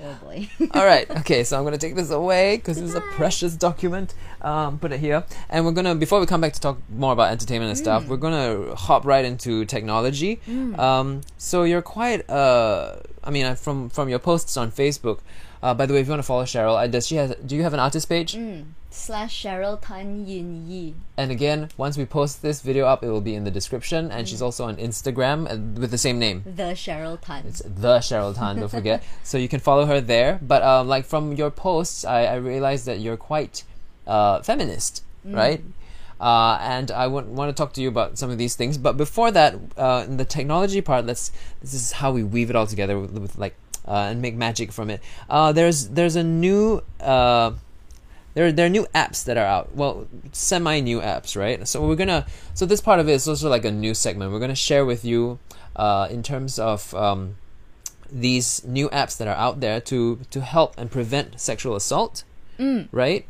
[0.03, 0.49] Oh boy.
[0.73, 1.09] All right.
[1.19, 1.43] Okay.
[1.43, 4.13] So I'm gonna take this away because this is a precious document.
[4.41, 7.31] Um, put it here, and we're gonna before we come back to talk more about
[7.31, 8.07] entertainment and stuff, Mm.
[8.07, 10.39] we're gonna hop right into technology.
[10.77, 12.29] Um, so you're quite.
[12.29, 15.19] Uh, I mean, uh, from from your posts on Facebook.
[15.61, 17.35] Uh, by the way, if you want to follow Cheryl, uh, does she has?
[17.45, 18.33] Do you have an artist page?
[18.33, 18.65] Mm.
[18.91, 20.95] Slash Cheryl Tan Yin Yi.
[21.17, 24.09] And again, once we post this video up, it will be in the description.
[24.09, 24.29] And Mm.
[24.29, 26.43] she's also on Instagram uh, with the same name.
[26.45, 27.43] The Cheryl Tan.
[27.45, 29.03] It's the Cheryl Tan, don't forget.
[29.23, 30.39] so you can follow her there.
[30.41, 33.63] But um, like from your posts, I, I realized that you're quite
[34.07, 35.61] uh, feminist, right?
[36.19, 38.77] Uh, and I want, want to talk to you about some of these things.
[38.77, 42.55] But before that, uh, in the technology part, let's this is how we weave it
[42.55, 45.01] all together with, with like uh, and make magic from it.
[45.29, 47.51] Uh, there's there's a new uh,
[48.33, 49.75] there there are new apps that are out.
[49.75, 51.67] Well, semi new apps, right?
[51.67, 54.31] So we're gonna so this part of it is also like a new segment.
[54.31, 55.39] We're gonna share with you
[55.75, 57.37] uh, in terms of um,
[58.11, 62.23] these new apps that are out there to to help and prevent sexual assault,
[62.91, 63.25] right?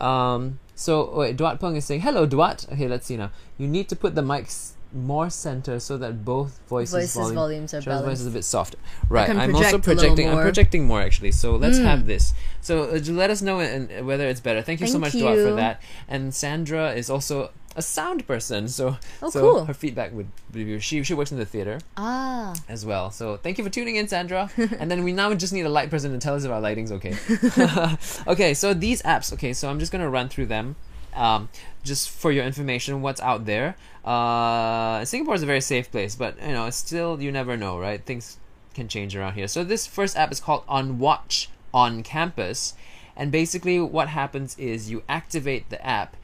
[0.00, 3.30] Um, so wait, Duat Peng is saying, "Hello, Duat." Okay, let's see now.
[3.58, 7.74] You need to put the mics more center so that both voices, Voices volume, volumes
[7.74, 8.76] are Charles' voice is a bit soft.
[9.08, 9.30] Right.
[9.30, 10.28] I'm also project a little projecting.
[10.28, 11.32] I'm projecting more actually.
[11.32, 12.32] So let's have this.
[12.60, 14.62] So uh, let us know in, whether it's better.
[14.62, 15.82] Thank you so Thank much, Duat, for that.
[16.08, 19.64] And Sandra is also a sound person, so Oh, so cool.
[19.64, 23.10] her feedback would be she she works in the theater Ah, as well.
[23.12, 24.50] So thank you for tuning in, Sandra.
[24.56, 26.90] and then we now just need a light person to tell us if our lighting's
[26.92, 27.14] okay.
[28.26, 29.32] okay, so these apps.
[29.32, 30.74] Okay, so I'm just gonna run through them,
[31.14, 31.48] um,
[31.84, 33.02] just for your information.
[33.02, 33.76] What's out there?
[34.04, 37.78] Uh, Singapore is a very safe place, but you know, it's still you never know,
[37.78, 38.04] right?
[38.04, 38.38] Things
[38.74, 39.48] can change around here.
[39.48, 42.74] So this first app is called On Watch on Campus,
[43.16, 46.16] and basically what happens is you activate the app,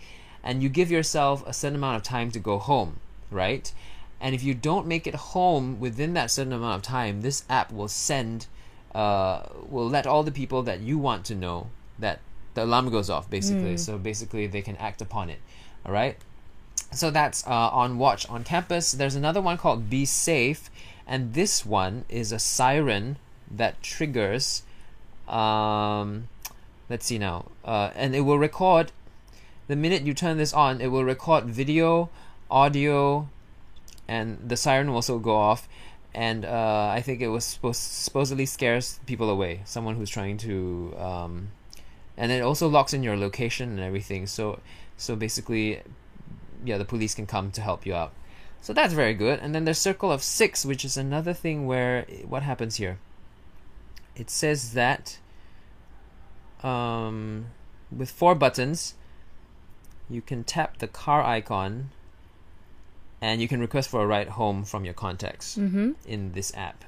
[0.43, 3.73] and you give yourself a certain amount of time to go home, right?
[4.21, 7.71] And if you don't make it home within that certain amount of time, this app
[7.73, 8.47] will send,
[8.95, 12.21] uh, will let all the people that you want to know that
[12.55, 13.77] the alarm goes off, basically.
[13.77, 15.41] So basically, they can act upon it.
[15.85, 16.17] All right.
[16.97, 18.93] So that's uh, on Watch on campus.
[18.93, 20.71] There's another one called Be Safe,
[21.07, 23.19] and this one is a siren
[23.51, 24.63] that triggers.
[25.29, 26.29] Um,
[26.89, 28.93] let's see now, uh, and it will record.
[29.69, 32.09] The minute you turn this on, it will record video,
[32.51, 33.29] audio,
[34.09, 35.69] and the siren will also go off.
[36.15, 39.61] And uh, I think it was supposed supposedly scares people away.
[39.67, 41.49] Someone who's trying to, um,
[42.17, 44.27] and it also locks in your location and everything.
[44.27, 44.61] So,
[44.97, 45.83] so basically,
[46.67, 48.13] yeah, the police can come to help you out.
[48.61, 49.39] So that's very good.
[49.41, 52.99] And then there's Circle of Six, which is another thing where what happens here?
[54.17, 55.19] It says that
[56.63, 57.47] um,
[57.95, 58.95] with four buttons,
[60.09, 61.91] you can tap the car icon
[63.21, 65.93] and you can request for a ride home from your contacts mm-hmm.
[66.07, 66.85] in this app.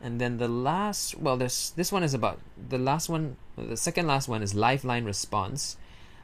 [0.00, 3.36] And then the last, well, there's this one is about the last one.
[3.56, 5.76] The second last one is Lifeline Response,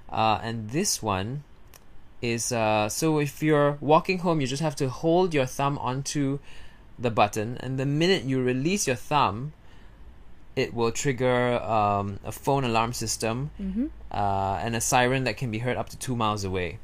[0.08, 1.42] uh, and this one
[2.32, 6.38] is uh, so if you're walking home, you just have to hold your thumb onto
[7.04, 9.52] the button, and the minute you release your thumb,
[10.56, 11.38] it will trigger
[11.76, 13.86] um, a phone alarm system Mm-hmm.
[14.10, 16.78] uh, and a siren that can be heard up to two miles away,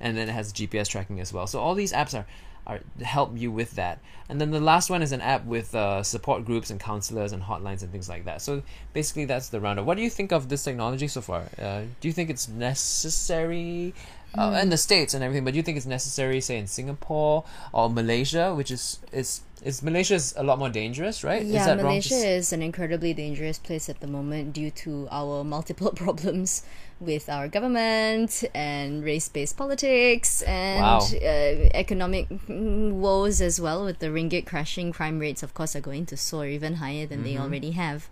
[0.00, 1.46] and then it has GPS tracking as well.
[1.46, 2.26] So all these apps are
[2.66, 2.80] are
[3.16, 3.96] help you with that.
[4.28, 7.42] And then the last one is an app with uh, support groups and counselors and
[7.42, 8.42] hotlines and things like that.
[8.42, 9.86] So basically, that's the roundup.
[9.86, 11.42] What do you think of this technology so far?
[11.58, 13.94] Uh, do you think it's necessary?
[14.36, 17.44] Uh, in the states and everything, but do you think it's necessary, say in Singapore
[17.72, 21.42] or Malaysia, which is is is Malaysia is a lot more dangerous, right?
[21.42, 24.70] is Yeah, that wrong to Malaysia is an incredibly dangerous place at the moment due
[24.84, 26.62] to our multiple problems
[27.00, 30.98] with our government and race-based politics and Wow.
[31.00, 33.84] uh, economic woes as well.
[33.84, 37.24] With the ringgit crashing, crime rates, of course, are going to soar even higher than
[37.24, 38.08] they already have.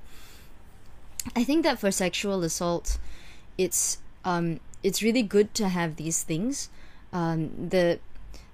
[1.35, 2.99] I think that for sexual assault,
[3.59, 6.71] it's um, it's really good to have these things.
[7.13, 7.99] Um, the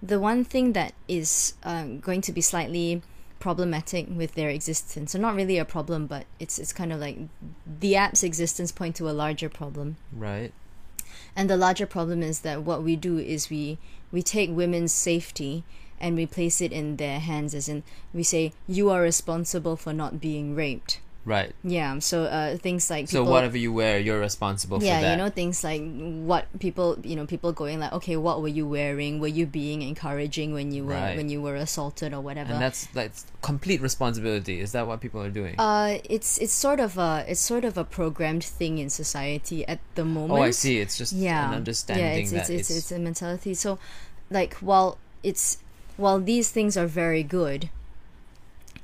[0.03, 3.03] the one thing that is um, going to be slightly
[3.39, 7.19] problematic with their existence, or not really a problem, but it's it's kind of like
[7.81, 9.97] the app's existence point to a larger problem.
[10.17, 10.53] right?
[11.37, 13.79] And the larger problem is that what we do is we
[14.11, 15.65] we take women's safety
[16.01, 17.83] and we place it in their hands, as in
[18.15, 21.01] we say you are responsible for not being raped.
[21.25, 21.55] Right.
[21.63, 22.01] Yeah.
[22.01, 25.11] So uh, things like So whatever you wear, you're responsible yeah, for that.
[25.13, 25.81] you know things like
[26.27, 29.21] what people, you know, people going like, okay, what were you wearing?
[29.21, 31.17] Were you being encouraging when you were Right.
[31.17, 32.53] when you were assaulted or whatever?
[32.53, 34.61] and that's that's complete responsibility.
[34.61, 35.55] Is that what people are doing?
[35.59, 39.79] uh, it's it's sort of a it's sort of a programmed thing in society at
[39.95, 40.41] the moment.
[40.41, 40.79] oh, I see.
[40.81, 43.79] It's just yeah an understanding yeah it's, that it's, it's, it's a mentality so
[44.31, 45.59] like while it's
[45.97, 47.71] while these things are very good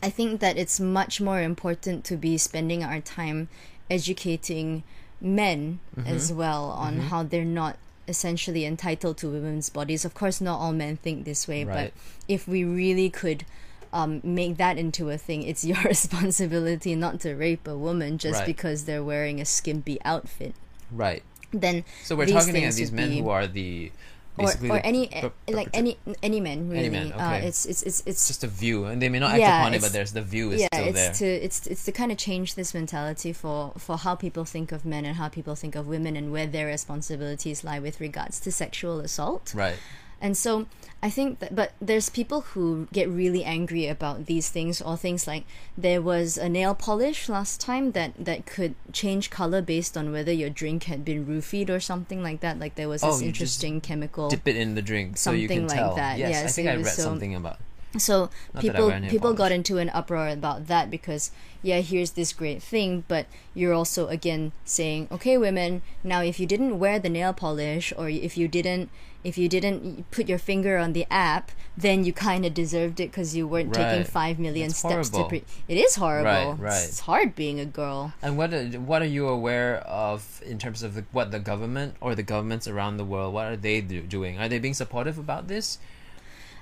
[0.03, 3.49] i think that it's much more important to be spending our time
[3.91, 4.83] educating
[5.21, 6.07] men Mm-hmm.
[6.15, 10.73] as well on how they're not essentially entitled to women's bodies of course not all
[10.73, 11.93] men think this way Right.
[11.93, 11.93] but
[12.29, 13.45] if we really could
[13.93, 18.39] um, make that into a thing it's your responsibility not to rape a woman just
[18.41, 18.47] Right.
[18.47, 20.55] because they're wearing a skimpy outfit
[20.93, 21.23] right.
[21.53, 23.91] then So we're these targeting at these men be- who are the
[24.39, 26.89] basically or the any per- like any any man really.
[26.91, 27.47] man, uh, okay.
[27.47, 29.75] it's it's it's it's it's just a view, and they may not act Yeah, upon
[29.75, 31.13] it, but there's the view is yeah, still it's there.
[31.15, 34.85] to it's it's to kind of change this mentality for for how people think of
[34.85, 38.53] men and how people think of women and where their responsibilities lie with regards to
[38.53, 39.53] sexual assault.
[39.55, 39.77] right.
[40.21, 40.67] And so
[41.01, 45.29] I think that, but there's people who get really angry about these things or things
[45.29, 45.45] like
[45.77, 50.33] there was a nail polish last time that that could change color based on whether
[50.33, 52.59] your drink had been roofied or something like that.
[52.59, 54.29] Like there was Oh, this interesting chemical.
[54.29, 55.95] Dip it in the drink so you can Something like tell.
[55.95, 57.59] that, Yes, I think I read so- something about.
[57.97, 61.31] So Not people people got into an uproar about that because
[61.63, 66.47] yeah here's this great thing but you're also again saying okay women now if you
[66.47, 68.91] didn't wear the nail polish or if you didn't
[69.25, 73.11] if you didn't put your finger on the app then you kind of deserved it
[73.11, 76.85] because you weren't taking 5 million That's steps to pre- it is horrible Right, right.
[76.85, 80.83] it's hard being a girl And what are, what are you aware of in terms
[80.83, 83.33] of the, what the government or the governments around the world?
[83.35, 84.39] What are they do, doing?
[84.39, 85.79] Are they being supportive about this?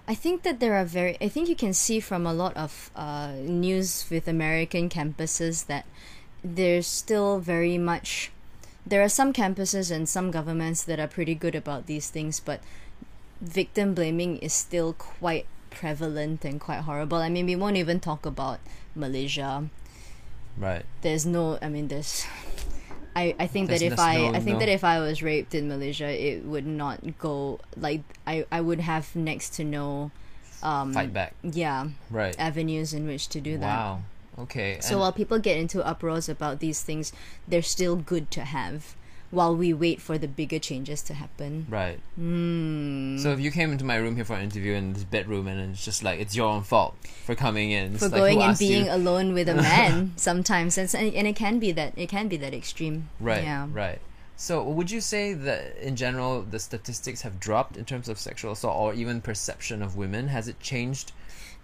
[0.09, 1.17] I think that there are very.
[1.21, 5.85] I think you can see from a lot of uh, news with American campuses that
[6.45, 8.31] there's still very much.
[8.87, 12.61] There are some campuses and some governments that are pretty good about these things, but
[13.41, 17.19] victim blaming is still quite prevalent and quite horrible.
[17.19, 18.61] I mean, we won't even talk about
[18.95, 19.69] Malaysia.
[20.57, 20.85] Right.
[21.03, 21.59] There's no.
[21.61, 22.27] I mean, there's.
[23.17, 25.55] I, I think that if I no- I think no- that if I was raped
[25.57, 30.11] in Malaysia, it would not go like I, I would have next to no
[30.63, 31.33] um Fight back.
[31.43, 32.37] yeah Right.
[32.39, 33.77] avenues in which to do that.
[33.77, 34.03] Wow.
[34.39, 34.77] Okay.
[34.85, 37.13] So and- while people get into uproars about these things,
[37.49, 38.95] they're still good to have
[39.31, 41.67] while we wait for the bigger changes to happen.
[41.69, 41.99] right.
[42.19, 43.19] Mm.
[43.21, 45.71] So if you came into my room here for an interview in this bedroom and
[45.73, 48.51] it's just like it's your own fault for coming in, it's For like, going and
[48.53, 48.69] asked you?
[48.69, 52.29] being alone with a man sometimes, and, and and it can be that it can
[52.29, 53.09] be that extreme.
[53.21, 53.67] Right, Yeah.
[53.73, 54.01] right.
[54.39, 58.53] So, would you say that in general the statistics have dropped in terms of sexual
[58.53, 60.29] assault or even perception of women?
[60.29, 61.13] Has it changed?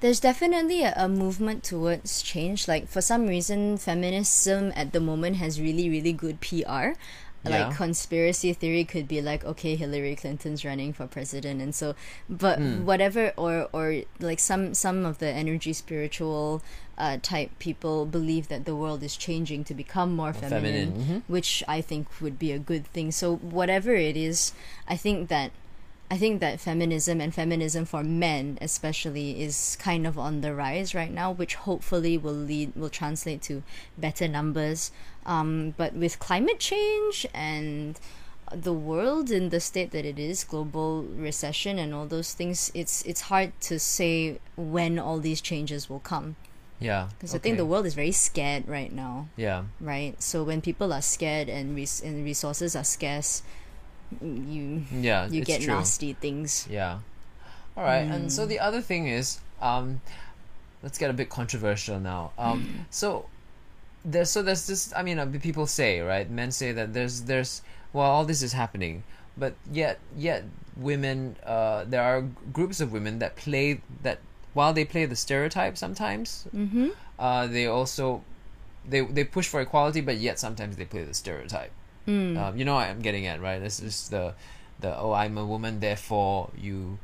[0.01, 2.67] There's definitely a, a movement towards change.
[2.67, 6.97] Like for some reason, feminism at the moment has really, really good PR.
[7.45, 7.67] Yeah.
[7.69, 11.95] Like conspiracy theory could be like, okay, Hillary Clinton's running for president, and so,
[12.31, 12.85] but Hmm.
[12.87, 16.63] whatever, or or like some some of the energy spiritual
[16.99, 21.23] uh, type people believe that the world is changing to become more feminine, feminine, mhm.
[21.27, 23.11] which I think would be a good thing.
[23.11, 24.53] So whatever it is,
[24.87, 25.51] I think that
[26.13, 30.95] I think that feminism and feminism for men especially is kind of on the rise
[30.95, 33.63] right now, which hopefully will lead will translate to
[33.97, 34.91] better numbers.
[35.25, 37.99] Um, but with climate change and
[38.55, 43.01] the world in the state that it is, global recession and all those things, it's
[43.11, 46.37] it's hard to say when all these changes will come.
[46.79, 47.09] Yeah.
[47.17, 49.63] Because I think the world is very scared right now Yeah.
[49.81, 50.21] right?
[50.21, 53.43] So when people are scared and res- and resources are scarce,
[54.21, 55.27] you Yeah.
[55.29, 55.75] you get true.
[55.75, 56.67] nasty things.
[56.71, 56.99] Yeah.
[57.77, 58.05] All right.
[58.05, 58.29] And Hmm.
[58.29, 60.01] so the other thing is, um,
[60.83, 62.33] let's get a bit controversial now.
[62.39, 63.27] Um, so
[64.05, 64.93] there's so there's this.
[64.95, 66.29] I mean, uh, people say right.
[66.31, 69.05] Men say that there's there's well, all this is happening,
[69.37, 70.45] but yet yet
[70.77, 71.37] women.
[71.45, 72.23] Uh, there are
[72.53, 74.19] groups of women that play that
[74.55, 76.47] while they play the stereotype sometimes.
[76.55, 76.89] Mm-hmm.
[77.19, 78.23] Uh, they also
[78.89, 81.71] they they push for equality, but yet sometimes they play the stereotype.
[82.07, 82.37] Mm.
[82.37, 83.59] Um, you know what I'm getting at, right?
[83.59, 84.35] This is the
[84.81, 86.99] the oh I'm a woman, therefore you.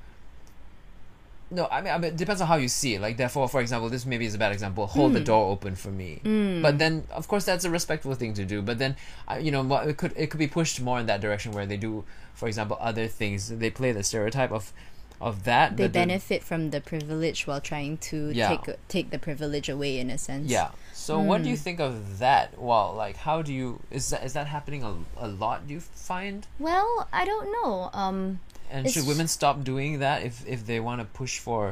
[1.51, 3.01] No, I mean, I mean, it depends on how you see it.
[3.01, 4.87] Like, therefore, for example, this maybe is a bad example.
[4.87, 6.21] Hold the door open for me.
[6.23, 6.61] Mm.
[6.61, 8.61] But then, of course, that's a respectful thing to do.
[8.61, 8.97] But then,
[9.41, 12.05] you know, it could it could be pushed more in that direction where they do,
[12.35, 13.49] for example, other things.
[13.49, 14.75] They play the stereotype of,
[15.23, 15.79] of that.
[15.79, 18.49] They benefit from the privilege while trying to Yeah.
[18.49, 20.51] take take the privilege away in a sense.
[20.51, 20.69] Yeah.
[21.09, 21.44] So, what Hmm.
[21.44, 22.61] do you think of that?
[22.61, 25.66] Well, like, how do you is that is that happening a, a lot?
[25.66, 26.47] Do you find?
[26.59, 27.88] Well, I don't know.
[27.94, 28.40] Um,
[28.71, 31.62] And should women stop doing that if if they want to push for,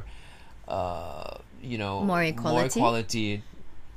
[0.76, 2.80] uh, you know, More equality?
[2.80, 3.42] More equality.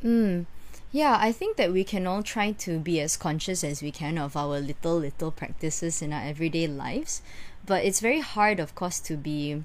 [0.04, 0.45] mm,
[0.91, 4.17] yeah, I think that we can all try to be as conscious as we can
[4.17, 7.21] of our little little practices in our everyday lives,
[7.65, 9.63] but it's very hard, of course, to be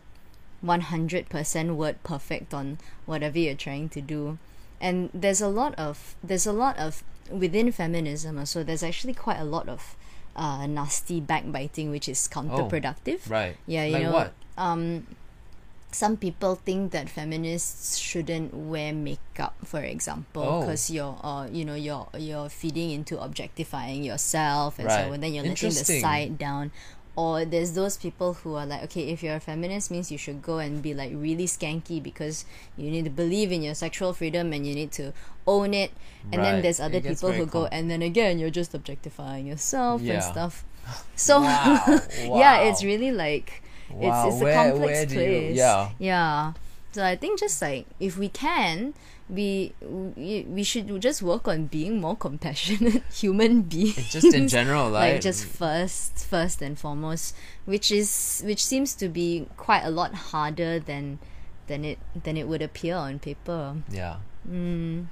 [0.62, 2.78] one hundred percent word perfect on
[3.10, 4.38] whatever you're trying to do.
[4.80, 9.14] And there's a lot of there's a lot of within feminism, uh, so there's actually
[9.14, 9.96] quite a lot of
[10.36, 13.30] uh, nasty backbiting, which is counterproductive.
[13.30, 13.56] Right.
[13.66, 14.32] Yeah, you like know, what?
[14.58, 15.06] um,
[15.92, 20.60] some people think that feminists shouldn't wear makeup, for example, Oh.
[20.60, 25.06] because you're, uh, you know, you're you're feeding into objectifying yourself, and Right.
[25.06, 26.72] so and then you're letting the side down.
[27.16, 30.42] Or there's those people who are like, okay, if you're a feminist, means you should
[30.42, 32.44] go and be like really skanky because
[32.76, 35.12] you need to believe in your sexual freedom and you need to
[35.46, 35.92] own it.
[36.32, 40.22] And then there's other people who go, and then again, you're just objectifying yourself and
[40.22, 40.64] stuff.
[41.16, 42.00] So Wow.
[42.20, 45.56] yeah, it's really like Wow, it's it's where- a complex where do you- place.
[45.56, 45.90] yeah.
[45.98, 46.52] Yeah.
[46.92, 48.94] So I think just like if we can,
[49.28, 54.12] we we, we should just work on being more compassionate human beings.
[54.12, 55.14] Just in general, right?
[55.14, 60.14] like just first first and foremost, which is which seems to be quite a lot
[60.14, 61.18] harder than
[61.66, 63.76] than it than it would appear on paper.
[63.90, 64.16] yeah.
[64.48, 65.06] Mm.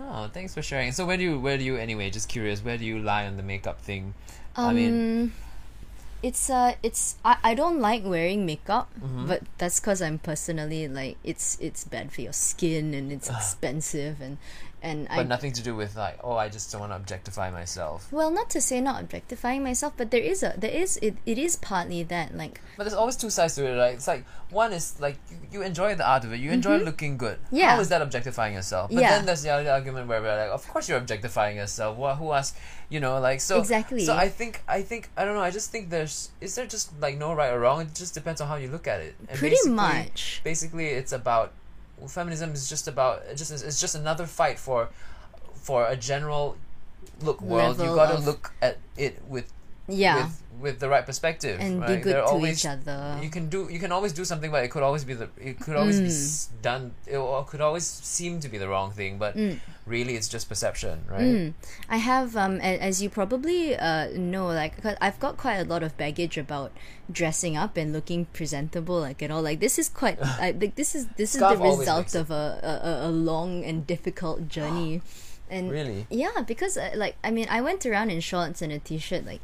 [0.00, 0.90] Oh, thanks for sharing.
[0.90, 2.10] So where do you where do you anyway?
[2.10, 4.14] Just curious, where do you lie on the makeup thing?
[4.56, 5.32] Um, I mean,
[6.22, 9.26] it's uh, it's I, I don't like wearing makeup, Mm-hmm.
[9.26, 14.20] but that's because I'm personally like it's it's bad for your skin and it's expensive
[14.20, 14.38] and
[14.82, 17.50] and but I nothing to do with like, oh, I just don't want to objectify
[17.50, 18.08] myself.
[18.12, 21.38] well not to say not objectifying myself, but there is a there is it, it
[21.38, 23.94] is partly that like But there's always two sides to it, right?
[23.94, 27.16] It's like one is like you, you enjoy the art of it, you enjoy looking
[27.16, 27.38] good.
[27.46, 27.56] Mm-hmm.
[27.56, 27.70] Yeah.
[27.76, 28.90] How is that objectifying yourself?
[28.90, 29.10] But Yeah.
[29.16, 31.96] then there's the other argument where we're like, of course you're objectifying yourself.
[31.96, 32.56] Well, who asked?
[32.90, 33.58] You know, like so.
[33.58, 34.04] Exactly.
[34.04, 35.40] So I think I think I don't know.
[35.40, 37.80] I just think there's is there just like no right or wrong.
[37.82, 39.14] It just depends on how you look at it.
[39.28, 41.52] And pretty basically- much Basically, it's about
[42.08, 44.88] feminism is just about just it's just another fight for
[45.54, 46.56] for a general
[47.20, 47.76] look world.
[47.76, 49.52] you Level got to look at it with
[49.88, 51.88] yeah with with the right perspective and right?
[51.88, 53.18] be good There are to always, each other.
[53.22, 55.58] you can do you can always do something but it could always be the it
[55.60, 56.24] could always be Mm.
[56.24, 57.18] s- done it
[57.50, 57.84] could always
[58.16, 59.34] seem to be the wrong thing but
[59.94, 61.54] really it's just perception right Mm.
[61.88, 65.64] I have, um, a- as you probably uh, know, like 'cause I've got quite a
[65.64, 66.70] lot of baggage about
[67.10, 70.94] dressing up and looking presentable, like you know, like this is quite, I, like this
[70.94, 75.02] is this is the result of a, a a- a long and difficult journey,
[75.50, 78.78] and really yeah, because uh, like I mean, I went around in shorts and a
[78.78, 79.40] t-shirt like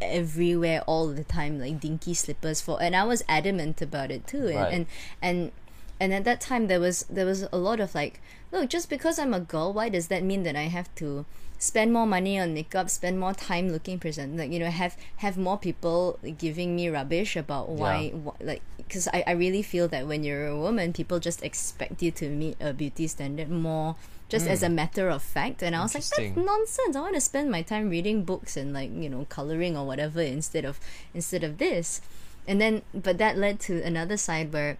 [0.00, 4.48] everywhere all the time, like dinky slippers for, and I was adamant about it too,
[4.48, 4.72] and Right.
[4.72, 4.86] and
[5.22, 5.52] and
[6.00, 8.20] and at that time there was there was a lot of like,
[8.52, 11.26] look, just because I'm a girl, why does that mean that I have to
[11.60, 15.36] spend more money on makeup, spend more time looking present, like you know, have have
[15.36, 18.32] more people giving me rubbish about why, Yeah.
[18.32, 22.02] wh- like, because I I really feel that when you're a woman, people just expect
[22.02, 23.94] you to meet a beauty standard more
[24.30, 24.74] just as a mm.
[24.74, 26.36] matter of fact and i was like that's.
[26.38, 29.84] Nonsense i want to spend my time reading books and like you know coloring or
[29.84, 30.78] whatever instead of
[31.12, 32.00] instead of this
[32.46, 34.78] and then but that led to another side where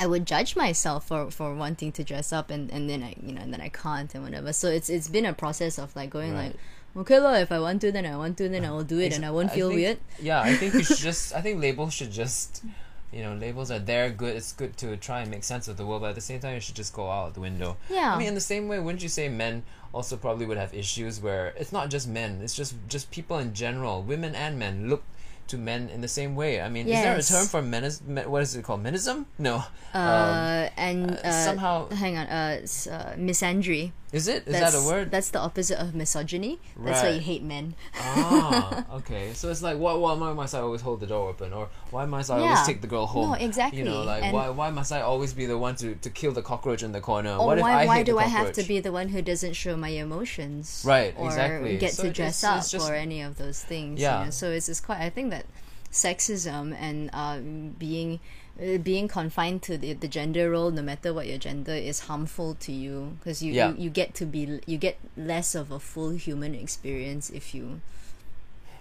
[0.00, 3.32] I would judge myself for, for wanting to dress up and, and then I you
[3.32, 4.52] know and then I can't and whatever.
[4.52, 6.52] So it's it's been a process of like going Right.
[6.52, 6.56] like
[6.96, 9.14] okay lah if I want to then I want to then I will do it
[9.16, 9.98] and I won't feel think- weird.
[10.20, 12.64] yeah i think you should just i think labels should just
[13.12, 15.84] you know labels are there good it's good to try and make sense of the
[15.86, 18.14] world but at the same time you should just go out the window Yeah.
[18.14, 21.20] i mean in the same way wouldn't you say men also probably would have issues
[21.20, 25.04] where it's not just men it's just just people in general women and men look
[25.48, 26.60] to men in the same way.
[26.60, 28.82] I mean is there a term for menis- me- what is it called?
[28.82, 29.26] Menism?
[29.38, 29.56] No.
[29.94, 32.58] Um, Uh, and uh, uh, somehow- hang on uh,
[32.90, 33.92] uh misandry.
[34.12, 36.58] Is it is That's, that a word That's the opposite of misogyny.
[36.78, 37.74] That's why you hate men.
[37.98, 39.32] ah, okay.
[39.34, 42.04] So it's like, why, why, why must I always hold the door open, or why
[42.06, 43.30] must I always take the girl home?
[43.30, 43.80] No, exactly.
[43.80, 46.32] You know, like And- why, why must I always be the one to, to kill
[46.32, 47.32] the cockroach in the corner?
[47.36, 49.76] Or what if why why do I have to be the one who doesn't show
[49.76, 50.82] my emotions?
[50.86, 51.76] Right, Or exactly.
[51.76, 54.00] get So to dress it's- up just- or any of those things.
[54.00, 54.20] Yeah.
[54.20, 54.30] You know?
[54.30, 55.00] So it's, it's quite.
[55.00, 55.46] I think that
[55.90, 57.38] sexism and uh,
[57.78, 58.20] being
[58.58, 62.54] Uh, being confined to the, the gender role, no matter what your gender, is harmful
[62.54, 63.70] to you because you, Yeah.
[63.72, 67.80] you you get to be you get less of a full human experience if you.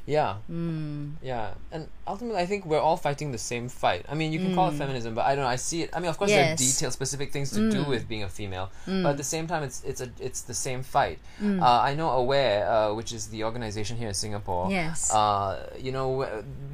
[0.08, 1.56] Yeah, Mm, yeah.
[1.72, 4.06] And ultimately, I think we're all fighting the same fight.
[4.08, 5.50] I mean, you can call it feminism, but I don't know.
[5.50, 5.90] I see it.
[5.96, 6.60] I mean, of course, there are Mm.
[6.60, 6.62] Yes.
[6.62, 6.74] Mm.
[6.78, 9.82] detailed, specific things to do with being a female, but at the same time, it's
[9.84, 11.18] it's a it's the same fight.
[11.42, 11.58] Mm.
[11.60, 14.70] Uh, I know Aware, uh, which is the organization here in Singapore.
[14.70, 15.10] Yes.
[15.12, 16.22] Uh, you know,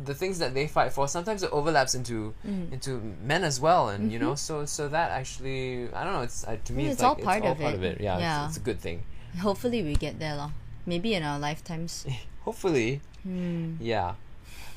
[0.03, 2.73] the things that they fight for sometimes it overlaps into Mm.
[2.75, 6.25] into men as well, and you know, so so that actually, I don't know.
[6.27, 7.07] It's uh, to me, Yeah, it's, Mm-hmm.
[7.07, 7.77] like all part it's all of part it.
[7.77, 8.01] of it.
[8.03, 8.45] Yeah, Yeah.
[8.45, 9.03] It's, it's a good thing.
[9.39, 10.51] hopefully, we get there, lah.
[10.85, 12.03] Maybe in our lifetimes.
[12.43, 13.75] Hopefully, Hmm.
[13.79, 14.13] yeah.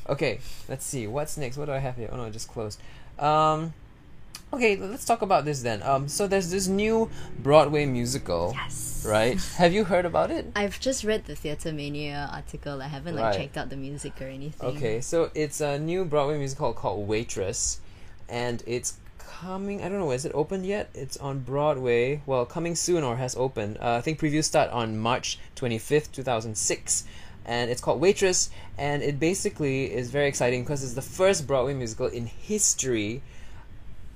[0.09, 1.07] Okay, let's see.
[1.07, 1.57] What's next?
[1.57, 2.09] What do I have here?
[2.13, 2.79] Oh no, it just closed.
[3.19, 3.73] Um,
[4.53, 5.83] okay, let's talk about this then.
[5.83, 9.07] Um, so there's this new Broadway musical, Yes.
[9.09, 9.41] right?
[9.57, 10.47] Have you heard about it?
[10.55, 12.83] I've just read the Theatre Mania article.
[12.83, 13.37] I haven't like Right.
[13.39, 14.77] checked out the music or anything.
[14.77, 17.79] Okay, so it's a new Broadway musical called Waitress,
[18.29, 19.83] and it's coming.
[19.83, 20.11] I don't know.
[20.11, 20.91] Is it open yet?
[20.93, 22.21] It's on Broadway.
[22.27, 23.79] Well, coming soon or has opened.
[23.81, 27.05] Uh, I think previews start on March twenty fifth, two thousand six.
[27.45, 31.75] And it's called Waitress, and it basically is very exciting because it's the first Broadway
[31.75, 33.23] musical in history.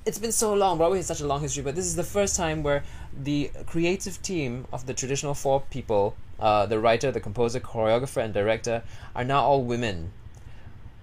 [0.07, 0.79] It's been so long.
[0.79, 4.23] Broadway has such a long history, but this is the first time where the creative
[4.23, 8.83] team of the traditional four people, uh, the writer, the composer, choreographer, and director,
[9.15, 10.13] are now all women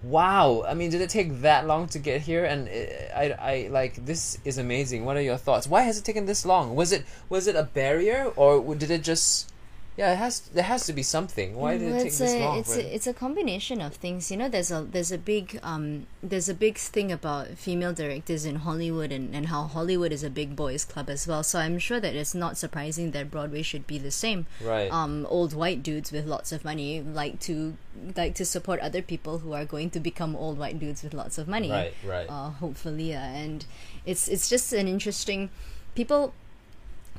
[0.06, 3.68] wow i mean did it take that long to get here and uh, i i
[3.72, 6.92] like this is amazing what are your thoughts why has it taken this long was
[6.92, 9.52] it was it a barrier or did it just
[9.98, 10.42] Yeah, it has.
[10.42, 11.56] There has to be something.
[11.56, 12.60] Why did Well, it take this a, long?
[12.60, 14.30] It's a, it's a combination of things.
[14.30, 18.46] You know, there's a there's a big um there's a big thing about female directors
[18.46, 21.44] in Hollywood and, and how Hollywood is a big boys club as well.
[21.44, 24.48] So I'm sure that it's not surprising that Broadway should be the same.
[24.62, 24.92] Right.
[24.92, 27.78] Um, old white dudes with lots of money like to
[28.18, 31.38] like to support other people who are going to become old white dudes with lots
[31.38, 31.72] of money.
[31.72, 32.28] Right, right.
[32.30, 33.66] Uh, hopefully, uh, and
[34.06, 35.50] it's it's just an interesting
[35.96, 36.34] people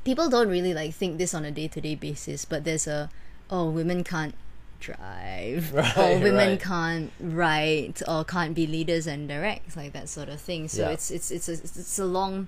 [0.06, 3.10] people don't really like think this on a day to day basis, but there's a
[3.50, 4.34] oh women can't
[4.80, 6.60] drive Right, or women right.
[6.60, 10.68] can't write or can't be leaders and direct like that sort of thing.
[10.68, 10.90] So Yeah.
[10.96, 12.46] it's it's it's a it's a long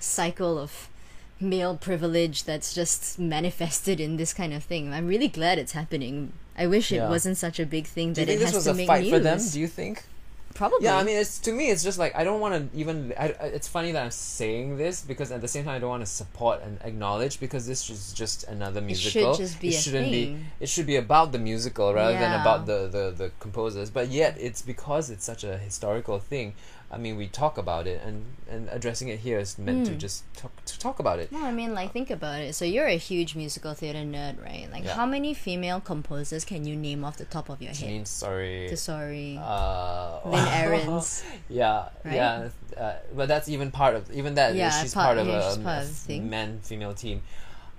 [0.00, 0.88] cycle of
[1.40, 4.92] male privilege that's just manifested in this kind of thing.
[4.92, 6.32] I'm really glad it's happening.
[6.56, 8.56] I wish it wasn't such a big thing Do you that it think this has
[8.56, 9.12] was to a make fight news.
[9.12, 9.38] for them?
[9.52, 10.04] Do you think?
[10.54, 10.84] Probably.
[10.84, 13.12] Yeah, I mean, it's to me, it's just like I don't want to even.
[13.18, 13.26] I,
[13.56, 16.10] it's funny that I'm saying this because at the same time, I don't want to
[16.10, 19.34] support and acknowledge because this is just another should musical.
[19.34, 20.36] just be a shouldn't be.
[20.60, 23.90] It should be about the musical rather than about the, the the composers.
[23.90, 26.54] But yet, it's because it's such a historical thing.
[26.94, 29.94] I mean, we talk about it, and and addressing it here is meant Hmm.
[29.94, 31.32] to just talk to talk about it.
[31.32, 32.54] No, I mean, like, think about it.
[32.54, 34.68] So you're a huge musical theater nerd, right?
[34.70, 34.94] Like, Yeah.
[34.94, 38.06] how many female composers can you name off the top of your head?
[38.06, 38.70] Sorry.
[38.76, 41.22] Sorry, uh, Lynn Ahrens.
[41.48, 42.14] Yeah, Right?
[42.14, 44.54] yeah, uh, but that's even part of even that.
[44.54, 47.22] Yeah, she's part- part, of yeah, a, part a of the man female team.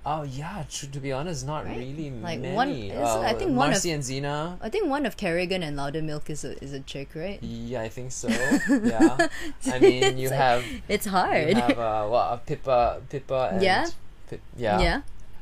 [0.08, 1.78] Oh yeah, tr- to be honest, not Right?
[1.78, 2.54] really Like, many.
[2.54, 4.56] one- it's- I Uh, think one of- Marcy and Zina.
[4.62, 7.42] I think one of Kerrigan and Lowdermilk is a is a chick, right?
[7.42, 8.28] Yeah, I think so.
[8.94, 9.26] Yeah,
[9.66, 11.48] I mean you like- have It's hard.
[11.50, 13.86] you have uh, what uh, Pippa Pippa and Yeah?
[14.30, 14.98] Pip, yeah yeah.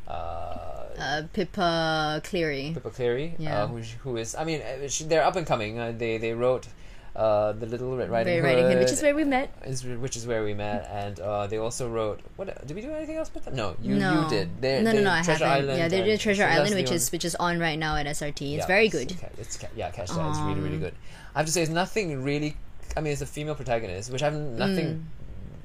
[0.09, 2.71] Uh, Uh, Pippa Cleary.
[2.73, 3.65] Pippa Cleary, Yeah.
[3.65, 5.77] uh, who, who is I mean uh, she, they're up and coming.
[5.79, 6.69] Uh, they they wrote
[7.17, 9.51] uh, the Little Red Riding Riding Hood, which is where we met.
[9.65, 12.21] is which is where we met, and uh, they also wrote.
[12.37, 13.55] What did we do anything else with them?
[13.55, 14.23] No, you no.
[14.25, 14.61] you did.
[14.61, 15.65] They, no, no, no, I Treasure haven't.
[15.71, 18.07] Island yeah, they did Treasure so Island, which is which is on right now at
[18.07, 18.29] SRT.
[18.41, 19.21] It's yeah, very it's- good.
[19.21, 20.29] ca- It's, yeah, catch that.
[20.31, 20.95] It's really really Um, good.
[21.35, 22.57] I have to say, it's nothing really.
[22.97, 25.07] I mean, it's a female protagonist, which I've nothing.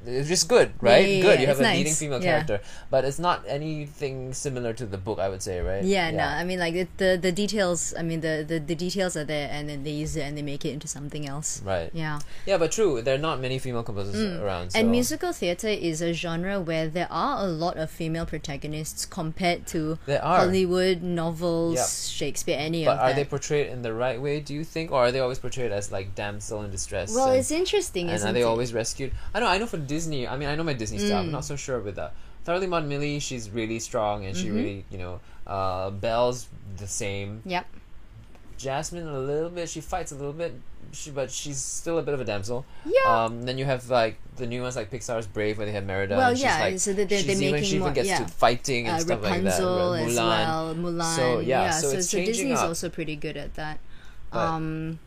[0.06, 1.06] It's just good, right?
[1.06, 1.18] Mm.
[1.18, 1.36] yeah, good.
[1.36, 2.32] yeah, you have a leading female Yeah.
[2.43, 5.20] character, but it's not anything similar to the book.
[5.20, 5.84] I would say, right?
[5.84, 7.93] Yeah, no, I mean like it, the the details.
[7.97, 10.41] I mean the, the the details are there, and then they use it and they
[10.41, 11.62] make it into something else.
[11.66, 11.89] Right.
[11.93, 12.20] Yeah.
[12.45, 13.02] Yeah, but true.
[13.02, 14.72] There are not many female composers around.
[14.72, 14.78] So.
[14.78, 14.82] Mm.
[14.82, 19.68] And musical theater is a genre where there are a lot of female protagonists compared
[19.68, 19.97] to.
[20.08, 21.88] Hollywood novels, Yep.
[22.20, 23.16] Shakespeare, any But of are that.
[23.16, 24.39] they portrayed in the right way?
[24.39, 27.14] Do you think, or are they always portrayed as like damsel in distress?
[27.14, 28.45] well, and- it's interesting, and are they it?
[28.45, 28.50] Mm.
[28.50, 29.12] always rescued?
[29.34, 29.47] I know.
[29.47, 30.21] I know for Disney.
[30.27, 31.19] I mean, I know my Disney stuff.
[31.25, 32.13] I'm not so sure with that.
[32.45, 34.43] Thoroughly Modern Millie, she's really strong, and Mm-hmm.
[34.45, 37.41] she really, you know, uh, Belle's the same.
[37.45, 37.65] Yep.
[38.57, 39.69] Jasmine a little bit.
[39.69, 40.53] She fights a little bit,
[40.91, 42.65] she, but she's still a bit of a damsel.
[42.85, 43.07] Yeah.
[43.25, 46.17] Um, then you have like the new ones like Pixar's Brave, where they have Merida.
[46.17, 48.19] Well, and she's, yeah, like, so they're- they're even, making she even more- gets yeah.
[48.19, 49.59] to fighting and uh, stuff like that.
[49.59, 50.07] Rapunzel Mulan.
[50.07, 51.15] as well, Mulan.
[51.15, 52.67] So, yeah, so so, it's so changing Disney's up.
[52.67, 53.79] also pretty good at that.
[54.31, 54.99] But- um,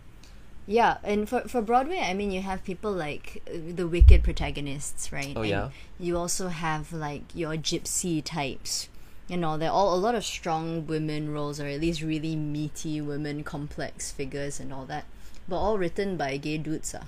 [0.73, 5.13] yeah, and for for Broadway, I mean, you have people like uh, the Wicked protagonists,
[5.13, 5.35] right?
[5.37, 5.71] Oh, And yeah?
[6.01, 8.89] You also have like your gypsy types.
[9.29, 13.01] You know, they're all a lot of strong women roles, or at least really meaty
[13.01, 15.05] women, complex figures, and all that.
[15.47, 16.95] But all written by gay dudes.
[16.99, 17.05] Ah.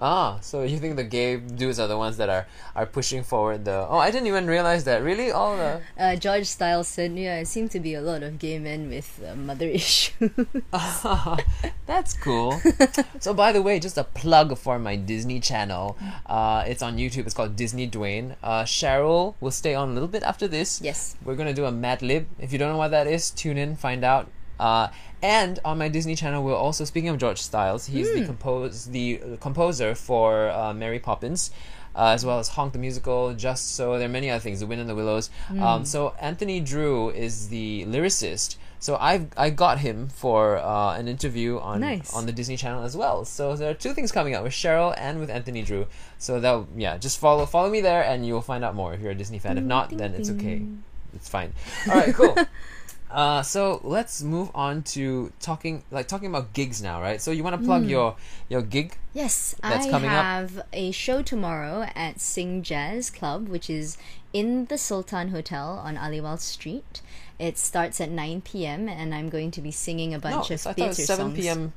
[0.00, 3.64] Ah, so you think the gay dudes are the ones that are are pushing forward
[3.64, 3.86] the?
[3.88, 5.02] Oh, I didn't even realize that.
[5.02, 5.80] Really, all the.
[5.96, 9.22] Uh, George Stiles said, "Yeah, it seemed to be a lot of gay men with
[9.22, 10.30] uh, mother issues."
[11.86, 12.60] That's cool.
[13.20, 15.96] so, by the way, just a plug for my Disney channel.
[16.26, 17.26] Uh, it's on YouTube.
[17.26, 18.34] It's called Disney Dwayne.
[18.42, 20.80] Uh, Cheryl will stay on a little bit after this.
[20.80, 21.16] yes.
[21.24, 22.26] We're gonna do a Mad Lib.
[22.38, 24.28] If you don't know what that is, tune in, find out.
[24.58, 24.88] Uh,
[25.22, 27.86] and on my Disney channel, we're also speaking of George Stiles.
[27.86, 28.20] He's Hmm.
[28.20, 31.50] the compose the composer for uh, Mary Poppins.
[31.94, 34.66] Uh, as well as Honk the Musical, Just So, there are many other things, The
[34.66, 35.28] Wind in the Willows.
[35.48, 35.62] Hmm.
[35.62, 38.56] Um, so Anthony Drewe is the lyricist.
[38.80, 42.10] So I I got him for uh, an interview on Nice.
[42.14, 43.26] on the Disney Channel as well.
[43.26, 45.86] So there are two things coming out with Cheryl and with Anthony Drewe.
[46.18, 49.12] So that yeah, just follow follow me there and you'll find out more if you're
[49.12, 49.58] a Disney fan.
[49.58, 50.62] If not, then it's okay.
[51.14, 51.52] It's fine.
[51.90, 52.34] All right, cool.
[53.12, 57.20] Uh, so let's move on to talking like talking about gigs now, right?
[57.20, 58.16] So you want to plug your
[58.48, 58.96] your gig?
[59.12, 60.24] Yes, That's I coming up.
[60.24, 63.98] have a show tomorrow at SingJazz Club, which is
[64.32, 67.02] in the Sultan Hotel on Aliwal Street.
[67.38, 68.88] It starts at 9 p.m.
[68.88, 71.38] and I'm going to be singing a No, bunch of I theater was seven songs.
[71.38, 71.72] p.m.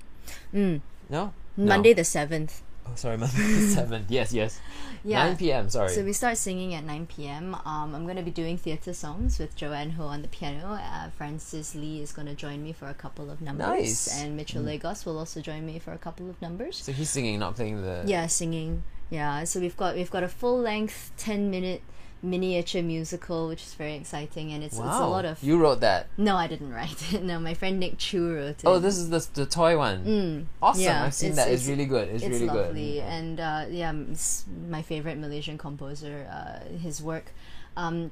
[0.53, 0.81] Mm.
[1.09, 1.95] No, Monday No.
[1.95, 2.61] the 7th.
[2.87, 4.05] Oh, sorry, Monday the seventh.
[4.09, 4.59] Yes, yes.
[5.05, 5.25] Yeah.
[5.27, 5.69] Nine p.m.
[5.69, 5.89] Sorry.
[5.89, 7.53] So we start singing at 9 p.m.
[7.53, 10.79] Um, I'm going to be doing theater songs with Joanne Ho on the piano.
[10.81, 13.67] Uh, Francis Lee is going to join me for a couple of numbers.
[13.67, 14.09] Nice.
[14.09, 14.23] Mm.
[14.23, 16.77] And Mitchell Lagos will also join me for a couple of numbers.
[16.77, 18.03] so he's singing, not playing the.
[18.05, 21.81] yeah singing yeah so we've got we've got a full length 10 minute
[22.25, 24.87] miniature musical, which is very exciting, and it's, wow.
[24.89, 25.41] it's a lot of.
[25.43, 26.07] You wrote that.
[26.17, 27.23] No, I didn't write it.
[27.29, 28.65] No, my friend Nick Chu wrote it.
[28.65, 30.03] Oh, this is the the toy one.
[30.05, 30.83] Mm, Awesome!
[30.83, 31.51] yeah, I've seen it's- that.
[31.53, 32.07] It's, it's- really good.
[32.09, 33.03] It's, it's really lovely, good.
[33.03, 36.27] and uh, yeah, it's my favorite Malaysian composer.
[36.31, 37.31] Uh, his work.
[37.77, 38.11] Um,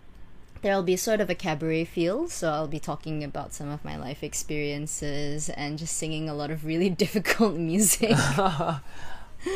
[0.61, 3.97] there'll be sort of a cabaret feel, so I'll be talking about some of my
[3.97, 8.15] life experiences and just singing a lot of really difficult music.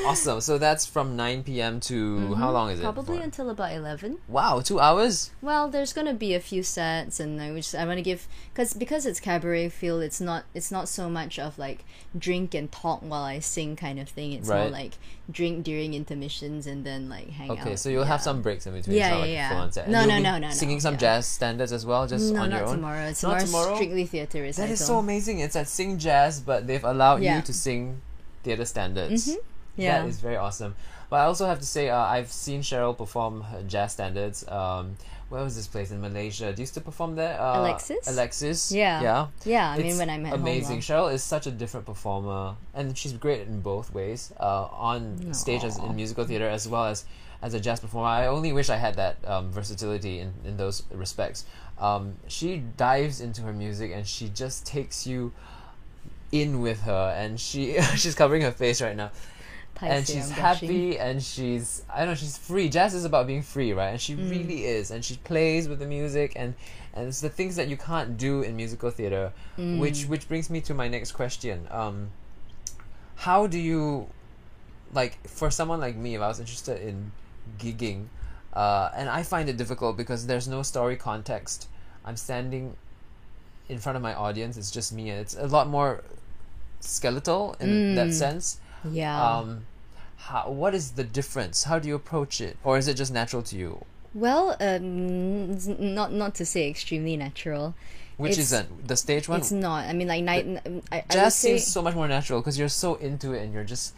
[0.06, 0.42] awesome.
[0.42, 1.80] So that's from 9 p.m.
[1.82, 2.84] to how long is it?
[2.84, 2.94] Mm-hmm.
[2.94, 4.18] Probably until about eleven.
[4.28, 5.32] Wow, two hours.
[5.42, 8.74] Well, there's gonna be a few sets, and I which I want to give because
[8.74, 10.02] because it's cabaret feel.
[10.02, 11.86] It's not it's not so much of like
[12.18, 14.34] drink and talk while I sing kind of thing.
[14.34, 14.94] It's more like
[15.30, 17.60] drink during intermissions and then like hang out.
[17.60, 18.96] Okay, so you'll have some breaks in between.
[18.98, 19.50] Yeah, yeah, like yeah.
[19.50, 19.90] full-on set.
[19.90, 21.00] No, no, no, no, no, Singing some yeah.
[21.00, 22.76] jazz standards as well, just no, on your own.
[22.76, 23.06] tomorrow.
[23.08, 23.76] It's Not more tomorrow?
[23.76, 24.50] strictly theater.
[24.52, 25.40] That is so amazing.
[25.40, 27.38] It's at SingJazz, but they've allowed Yeah.
[27.38, 28.02] you to sing
[28.44, 29.30] theater standards.
[29.78, 30.02] Yeah.
[30.02, 30.76] That is very awesome.
[31.10, 34.46] But I also have to say, uh, I've seen Cheryl perform jazz standards.
[34.48, 34.98] Um,
[35.30, 36.54] where was this place in Malaysia?
[36.54, 37.40] Do you still perform there?
[37.40, 38.08] Uh, Alexis?
[38.08, 38.72] Alexis.
[38.72, 39.02] Yeah.
[39.02, 39.28] Yeah.
[39.46, 40.78] Yeah, I mean when I'm at amazing.
[40.78, 40.82] home.
[40.82, 44.32] Cheryl is such a different performer, and she's great in both ways.
[44.40, 47.06] Uh, on stage as in musical theater as well as
[47.42, 48.08] as a jazz performer.
[48.08, 51.46] I only wish I had that um, versatility in in those respects.
[51.78, 55.34] Um, she dives into her music and she just takes you
[56.32, 59.12] in with her, and she she's covering her face right now
[59.82, 62.70] and she's happy and she's I don't know she's free.
[62.70, 63.90] Jazz is about being free, right?
[63.90, 64.30] And she Mm.
[64.30, 66.56] really is, and she plays with the music and
[66.94, 69.78] and it's the things that you can't do in musical theater, Mm.
[69.80, 71.68] which which brings me to my next question.
[71.72, 72.10] Um,
[73.18, 74.08] how do you
[74.94, 77.12] like for someone like me if I was interested in
[77.60, 78.08] gigging,
[78.54, 81.68] uh, and I find it difficult because there's no story context.
[82.06, 82.76] I'm standing
[83.70, 84.56] in front of my audience.
[84.58, 86.04] It's just me, and it's a lot more
[86.80, 88.14] skeletal in that Mm.
[88.14, 89.38] sense Yeah.
[89.40, 89.66] um
[90.18, 93.42] how, what is the difference how do you approach it or is it just natural
[93.44, 95.52] to you well, um,
[95.96, 97.76] not not to say extremely natural.
[98.18, 99.86] which It's- isn't the stage one It's not.
[99.86, 100.46] I mean, like night.
[100.92, 103.54] I, I jazz say, seems so much more natural because you're so into it and
[103.54, 103.94] you're just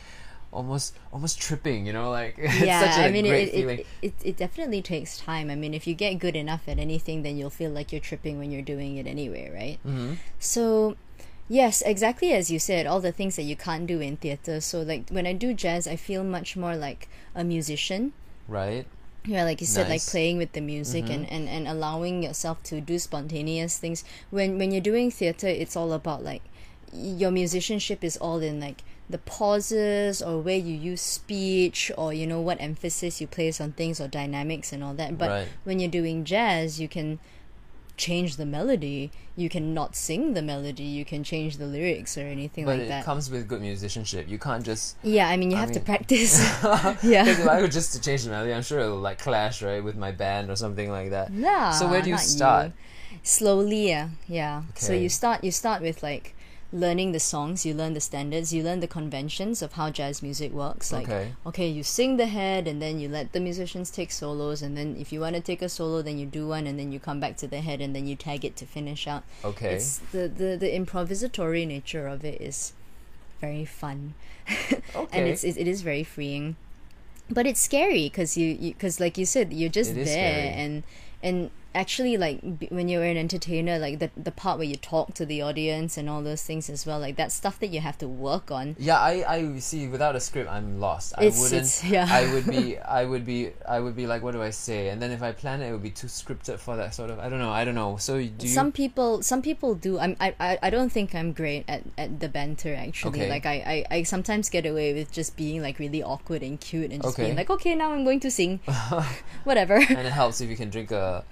[0.51, 3.79] almost almost tripping you know like it's yeah, such a I mean, great it, feeling
[3.79, 5.49] it, it, it definitely takes time.
[5.49, 8.39] I mean, if you get good enough at anything, then you'll feel like you're tripping
[8.39, 9.79] when you're doing it anyway, right?
[9.87, 10.15] mm-hmm.
[10.39, 10.97] So,
[11.49, 14.61] yes, exactly as you said, all the things that you can't do in theater.
[14.61, 18.13] So, like when I do jazz, I feel much more like a musician.
[18.47, 18.85] right
[19.25, 20.05] Yeah, like you said, like Nice.
[20.05, 20.11] Mm-hmm.
[20.15, 24.03] playing with the music and, and, and allowing yourself to do spontaneous things.
[24.31, 26.41] When when you're doing theater, it's all about like
[26.93, 32.25] your musicianship is all in like the pauses or where you use speech or you
[32.25, 35.17] know what emphasis you place on things or dynamics and all that.
[35.17, 35.47] But Right.
[35.65, 37.19] when you're doing jazz, you can
[37.99, 39.11] change the melody.
[39.35, 40.83] You can not sing the melody.
[40.83, 43.05] You can change the lyrics or anything but like it that.
[43.05, 46.33] comes with good musicianship you can't just yeah, I mean you have to mean- practice.
[46.61, 47.27] Because yeah.
[47.27, 49.95] if I were just to change the melody, I'm sure it'll like clash, right, with
[49.95, 51.31] my band or something like that.
[51.31, 52.71] Nah, So where do you start?
[53.23, 54.63] Slowly, yeah, yeah.
[54.75, 56.35] So you start you start with like
[56.71, 60.51] learning the songs, you learn the standards, you learn the conventions of how jazz music
[60.51, 60.91] works.
[60.91, 61.33] Like Okay.
[61.45, 64.95] okay, you sing the head and then you let the musicians take solos and then
[64.99, 67.19] if you want to take a solo then you do one and then you come
[67.19, 69.23] back to the head and then you tag it to finish out.
[69.43, 69.75] Okay.
[69.75, 72.73] It's the, the, the improvisatory nature of it is
[73.41, 74.13] very fun.
[75.11, 76.55] and it's it, it is very freeing.
[77.31, 80.83] But it's scary because you because like you said you're just It there and
[81.21, 85.13] and actually like b- when you're an entertainer like the the part where you talk
[85.13, 87.97] to the audience and all those things as well like that stuff that you have
[87.97, 88.75] to work on.
[88.79, 89.87] Yeah, I, I see.
[89.87, 91.13] Without a script, I'm lost.
[91.17, 91.61] I It's- wouldn't.
[91.61, 92.07] it's- yeah.
[92.09, 92.77] I would be.
[92.99, 93.51] I would be.
[93.67, 94.89] I would be like, what do I say?
[94.89, 97.19] And then if I plan it, it would be too scripted for that sort of.
[97.19, 97.51] I don't know.
[97.51, 97.97] I don't know.
[97.97, 98.47] So do you?
[98.53, 102.19] some people some people do I'm, I, I i don't think i'm great at, at
[102.19, 103.29] the banter actually Okay.
[103.29, 106.91] like I, I i sometimes get away with just being like really awkward and cute
[106.91, 108.59] and just being like okay now i'm going to sing
[109.43, 111.23] whatever and it helps if you can drink a.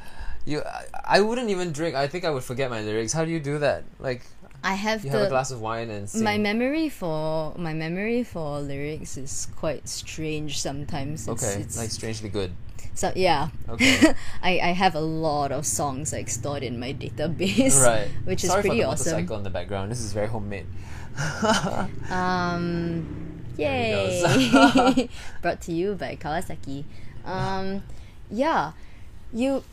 [0.48, 1.94] You, I, I wouldn't even drink.
[1.96, 3.12] I think I would forget my lyrics.
[3.12, 3.84] How do you do that?
[4.00, 4.24] Like
[4.64, 6.24] i have you the have a glass of wine and sing.
[6.24, 11.92] my memory for my memory for lyrics is quite strange sometimes it's, okay, it's like
[11.92, 12.52] strangely good.
[12.96, 14.00] so yeah Okay.
[14.42, 18.10] I, I have a lot of songs like stored in my database right.
[18.24, 18.58] which is pretty awesome.
[18.58, 19.92] Sorry pretty for the awesome motorcycle in the background.
[19.92, 20.66] This is very homemade.
[22.10, 25.10] Um, yay!
[25.42, 26.84] Brought to you by Kawasaki.
[27.26, 27.84] Um,
[28.30, 28.74] yeah,
[29.34, 29.64] you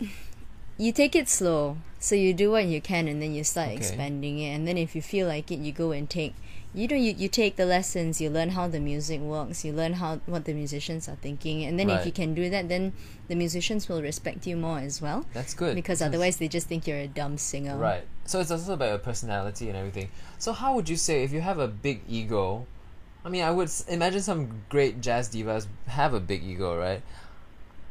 [0.78, 1.76] you take it slow.
[2.00, 3.76] So you do what you can, and then you start Okay.
[3.78, 4.50] expanding it.
[4.54, 6.34] And then if you feel like it, you go and take.
[6.74, 8.20] You know, you, you take the lessons.
[8.20, 9.64] You learn how the music works.
[9.64, 12.68] You learn how what the musicians are thinking, and then if you can do that,
[12.68, 12.92] then
[13.28, 15.24] the musicians will respect you more as well.
[15.32, 15.74] That's good.
[15.76, 17.78] Because Sounds- otherwise, they just think you're a dumb singer.
[17.78, 18.02] Right.
[18.26, 20.08] So it's also about your personality and everything.
[20.38, 22.66] So how would you say if you have a big ego?
[23.24, 27.00] I mean, I would imagine some great jazz divas have a big ego, right?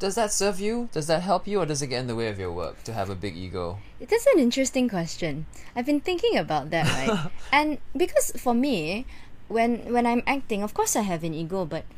[0.04, 0.90] Does that serve you?
[0.92, 2.92] Does that help you, or does it get in the way of your work to
[2.92, 3.78] have a big ego?
[3.98, 5.46] It is an interesting question.
[5.74, 7.30] I've been thinking about that, right?
[7.52, 9.06] and because for me,
[9.48, 11.88] when when I'm acting, of course I have an ego, but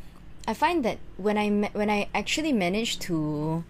[0.47, 3.65] I find that when I when I actually manage to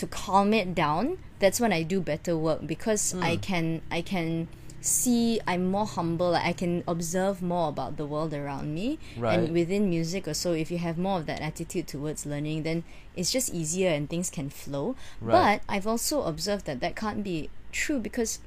[0.00, 3.20] to calm it down, that's when I do better work because hmm.
[3.20, 4.48] I can I can
[4.82, 6.30] see I'm more humble.
[6.30, 8.98] Like I can observe more about the world around me.
[9.16, 9.38] Right.
[9.38, 12.84] And within music or so, if you have more of that attitude towards learning, then
[13.16, 14.96] it's just easier and things can flow.
[15.20, 15.60] Right.
[15.66, 18.40] But I've also observed that that can't be true because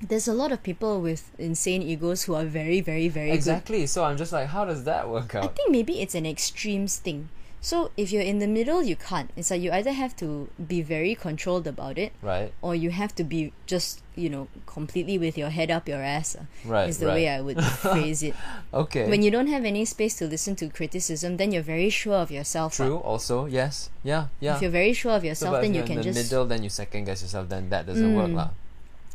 [0.00, 3.36] there's a lot of people with insane egos who are very, very, very good.
[3.36, 3.86] Exactly.
[3.86, 6.96] So I'm just like, how does that work out I think maybe it's an extremes
[6.96, 7.28] thing.
[7.62, 9.30] So if you're in the middle, you can't.
[9.38, 12.50] It's like you either have to be very controlled about it, Right.
[12.60, 16.34] or you have to be just you know completely with your head up your ass.
[16.34, 16.88] uh, Right.
[16.90, 17.14] is the right.
[17.22, 18.34] way I would phrase it.
[18.74, 19.06] Okay.
[19.08, 22.34] When you don't have any space to listen to criticism, then you're very sure of
[22.34, 22.74] yourself.
[22.82, 22.84] uh.
[22.90, 22.98] True.
[22.98, 23.90] Also, yes.
[24.02, 24.26] Yeah.
[24.42, 24.56] Yeah.
[24.58, 26.66] If you're very sure of yourself, if then you can in the just middle, then
[26.66, 27.46] you second guess yourself.
[27.48, 28.42] Then that doesn't work, Mm.
[28.42, 28.50] lah.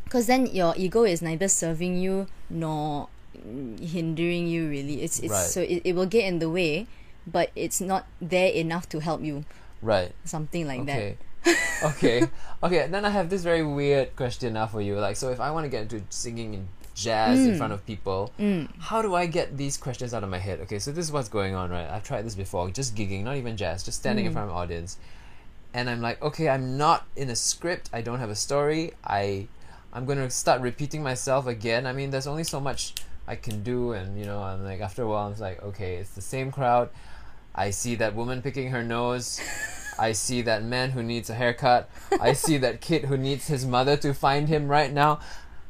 [0.08, 3.12] because then your ego is neither serving you nor
[3.84, 5.52] hindering you really it's it's Right.
[5.52, 6.88] so it, it will get in the way
[7.28, 9.46] but it's not there enough to help you
[9.82, 10.12] Right.
[10.24, 10.98] something like that.
[10.98, 11.18] Okay.
[11.84, 12.28] okay.
[12.64, 12.88] Okay.
[12.88, 15.00] Then I have this very weird question now for you.
[15.00, 17.58] Like, so if I want to get into singing in jazz in mm.
[17.58, 18.68] front of people, mm.
[18.80, 20.60] how do I get these questions out of my head?
[20.62, 21.88] Okay, so this is what's going on, right?
[21.88, 24.34] I've tried this before, just gigging, not even jazz, just standing in mm.
[24.34, 24.98] front of an audience.
[25.74, 27.90] And I'm like, okay, I'm not in a script.
[27.94, 28.94] I don't have a story.
[29.04, 29.48] I,
[29.94, 31.86] I'm gonna start repeating myself again.
[31.86, 32.96] I mean, there's only so much
[33.28, 36.12] I can do, and you know, I'm like, after a while, I'm like, okay, it's
[36.12, 36.90] the same crowd.
[37.58, 39.42] I see that woman picking her nose.
[40.00, 41.90] I see that man who needs a haircut.
[42.22, 45.20] I see that kid who needs his mother to find him right now.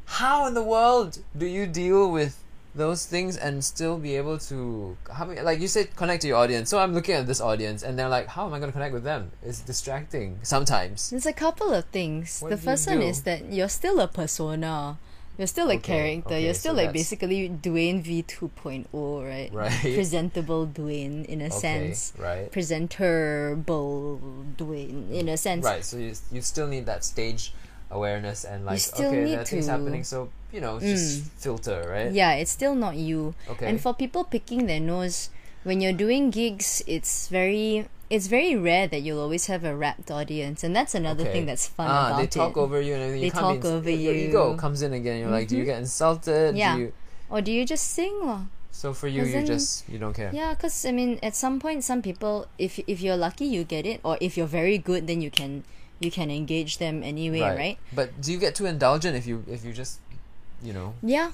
[0.05, 2.43] How in the world do you deal with
[2.75, 6.37] those things and still be able to how many, like you said connect to your
[6.37, 8.73] audience so i'm looking at this audience and they're like how am i going to
[8.73, 12.39] connect with them it's distracting sometimes There's a couple of things.
[12.39, 14.99] What the first one is that you're still a persona.
[15.37, 16.33] You're still a Okay, character.
[16.33, 18.89] okay, you're so still like that's- basically Dwayne V 2.0,
[19.21, 19.53] right?
[19.53, 19.71] Right.
[19.95, 22.13] Presentable Dwayne in a okay sense.
[22.17, 24.19] right Presentable
[24.57, 25.63] Dwayne in a sense.
[25.65, 27.53] right so you, you still need that stage
[27.89, 30.81] awareness and like okay need there are things to- happening so you know mm.
[30.81, 33.35] just filter right Yeah, it's still not you.
[33.49, 33.67] Okay.
[33.69, 35.29] And for people picking their nose,
[35.63, 40.09] when you're doing gigs, it's very it's very rare that you'll always have a rapt
[40.11, 41.33] audience, and that's another Okay.
[41.33, 42.59] thing that's fun ah, about they talk it.
[42.59, 43.21] over you and everything.
[43.21, 44.29] They you talk over your you.
[44.29, 45.19] ego comes in again.
[45.19, 46.53] You're like, do you get insulted?
[46.53, 46.77] Do Yeah.
[46.77, 46.93] you,
[47.29, 48.15] Or do you just sing?
[48.23, 48.47] Or?
[48.71, 50.29] so for you, you just you don't care.
[50.31, 53.85] Yeah, because I mean, at some point, some people, if if you're lucky, you get
[53.85, 55.63] it, or if you're very good, then you can
[55.99, 57.77] you can engage them anyway, right?
[57.91, 59.99] But do you get too indulgent if you if you just
[60.61, 61.31] you know Yeah,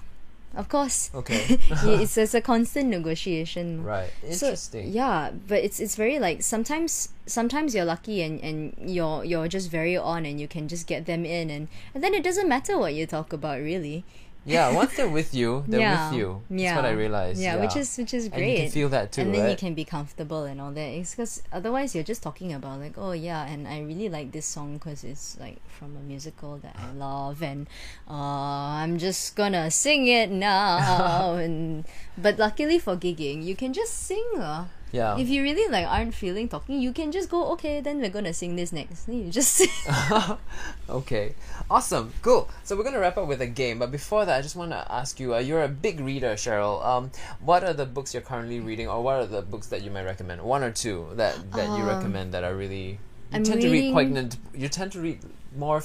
[0.55, 1.09] of course.
[1.13, 1.45] okay
[1.83, 3.83] it's, it's a constant negotiation.
[3.83, 8.75] right So, interesting yeah, but it's it's very like sometimes sometimes you're lucky and, and
[8.77, 12.13] you're you're just very on and you can just get them in and, and then
[12.13, 14.05] it doesn't matter what you talk about really.
[14.45, 16.09] Yeah once they're with you they're yeah.
[16.09, 16.75] with you that's yeah.
[16.75, 18.41] what I realized Yeah, which is which is great.
[18.41, 20.71] and you can feel that too and then right you can be comfortable and all
[20.71, 20.89] that.
[20.99, 24.45] It's because otherwise you're just talking about like, oh yeah, and I really like this
[24.45, 27.67] song because it's like from a musical that I love, and
[28.09, 31.35] uh, I'm just gonna sing it now.
[31.43, 31.85] and
[32.17, 34.25] but luckily for gigging, you can just sing.
[34.37, 34.65] Uh.
[34.93, 37.39] Yeah If you really like aren't feeling talking, you can just go.
[37.53, 39.05] Okay, then we're gonna sing this next.
[39.09, 39.73] Then you just sing.
[40.89, 41.33] okay
[41.69, 44.55] awesome cool so we're gonna wrap up with a game but before that I just
[44.55, 48.13] want to ask you uh, you're a big reader Cheryl um what are the books
[48.13, 51.07] you're currently reading or what are the books that you might recommend one or two
[51.15, 52.99] that that you Um, recommend that are really
[53.31, 55.19] you I'm tend to read reading- poignant you tend to read
[55.55, 55.81] more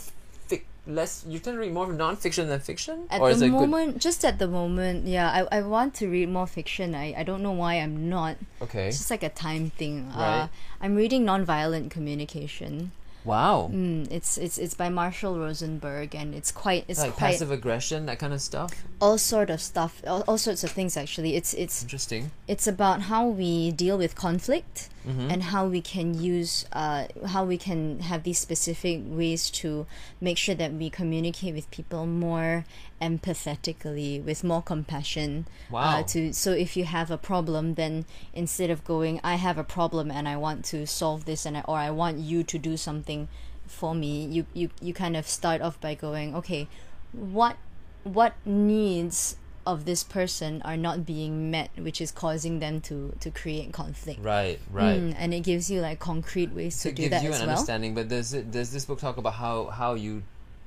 [0.89, 3.99] less you tend to read more non-fiction than fiction At or the it good moment,
[3.99, 6.95] just at the moment, yeah, I, I want to read more fiction.
[6.95, 8.37] I, I don't know why I'm not.
[8.63, 10.09] okay It's just like a time thing.
[10.09, 10.43] Right.
[10.43, 10.49] Uh,
[10.81, 12.93] I'm reading Nonviolent Communication.
[13.29, 17.51] Wow Mm, it's it's it's by Marshall Rosenberg, and it's quite it's like quite passive
[17.51, 20.97] aggression that kind of stuff all sort of stuff, all, all sorts of things.
[20.97, 25.31] Actually, it's it's interesting it's about how we deal with conflict Mm-hmm.
[25.31, 29.87] and how we can use uh, how we can have these specific ways to
[30.21, 32.67] make sure that we communicate with people more
[33.01, 36.01] empathetically with more compassion Wow.
[36.01, 39.65] uh, to so if you have a problem then instead of going i have a
[39.65, 42.77] problem and i want to solve this and I, or i want you to do
[42.77, 43.29] something
[43.67, 46.69] for me you, you you kind of start off by going okay
[47.13, 47.57] what
[48.05, 49.37] what needs
[49.67, 54.19] of this person are not being met which is causing them to to create conflict?
[54.23, 54.99] Right right.
[54.99, 57.41] Mm, and it gives you like concrete ways to it do gives that you as
[57.41, 57.51] an well.
[57.57, 60.23] understanding but does it does this book talk about how how you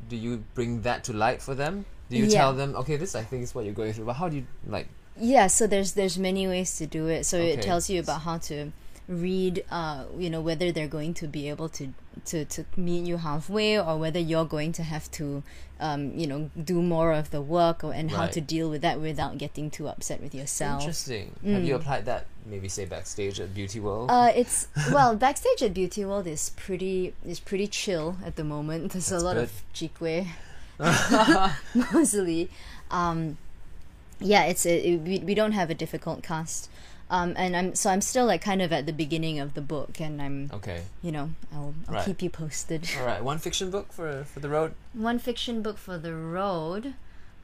[0.08, 2.40] do you bring that to light for them do you Yeah.
[2.42, 4.46] tell them okay this i think is what you're going through but how do you
[4.68, 4.88] like
[5.18, 8.38] yeah so there's there's many ways to do it so it tells you about how
[8.38, 8.72] to
[9.08, 11.92] read, uh, you know, whether they're going to be able to
[12.24, 15.44] to to meet you halfway, or whether you're going to have to,
[15.82, 19.02] um, you know, do more of the work, or and how to deal with that
[19.02, 20.82] without getting too upset with yourself.
[20.82, 21.36] Interesting.
[21.46, 22.28] Have you applied that?
[22.46, 24.10] Maybe say backstage at Beauty World.
[24.10, 24.30] Mm.
[24.30, 28.94] Uh, it's well backstage at Beauty World is pretty is pretty chill at the moment.
[28.94, 29.44] There's That's a lot good.
[29.50, 30.28] of jikwe,
[31.94, 32.50] mostly.
[32.90, 33.38] Um,
[34.20, 36.70] yeah, it's a, it, we we don't have a difficult cast,
[37.10, 40.00] um, and I'm so I'm still like kind of at the beginning of the book,
[40.00, 40.84] and I'm okay.
[41.02, 42.06] you know I'll, I'll Right.
[42.06, 42.90] keep you posted.
[43.00, 43.24] All right.
[43.24, 44.74] One fiction book for for the road.
[44.94, 46.94] One fiction book for the road.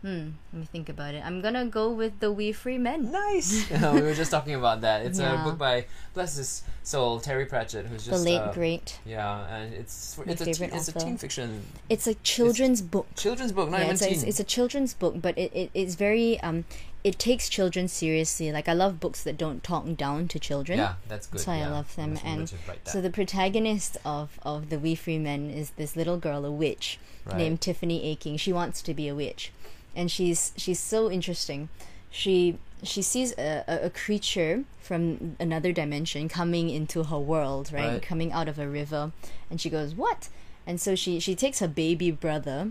[0.02, 0.30] Hmm.
[0.54, 1.24] Let me think about it.
[1.26, 3.12] I'm gonna go with the Wee Free Men.
[3.12, 3.70] Nice.
[3.94, 5.06] we were just talking about that.
[5.06, 9.00] It's a book by bless his soul Terry Pratchett, who's The just late uh, great.
[9.06, 11.00] Yeah, and it's My it's a teen, favorite it's a author.
[11.06, 13.08] teen fiction It's a children's book.
[13.16, 14.14] children's book, not yeah, even it's a, teen.
[14.16, 16.66] it's, it's a children's book, but it, it it's very um
[17.04, 18.52] it takes children seriously.
[18.52, 20.78] Like I love books that don't talk down to children.
[20.78, 21.40] yeah, that's good.
[21.40, 22.12] That's why I love them.
[22.24, 22.92] And remember to write that.
[22.92, 27.00] So the protagonist of of the Wee Free Men is this little girl, a witch
[27.26, 27.40] Right.
[27.40, 28.38] named Tiffany Aching.
[28.38, 29.52] She wants to be a witch,
[29.98, 31.68] and she's she's so interesting.
[32.10, 37.94] She she sees a, a, creature from another dimension coming into her world, right?
[37.94, 38.02] Right.
[38.02, 39.12] Coming out of a river,
[39.50, 40.30] and she goes, "What?"
[40.68, 42.70] And so she she takes her baby brother,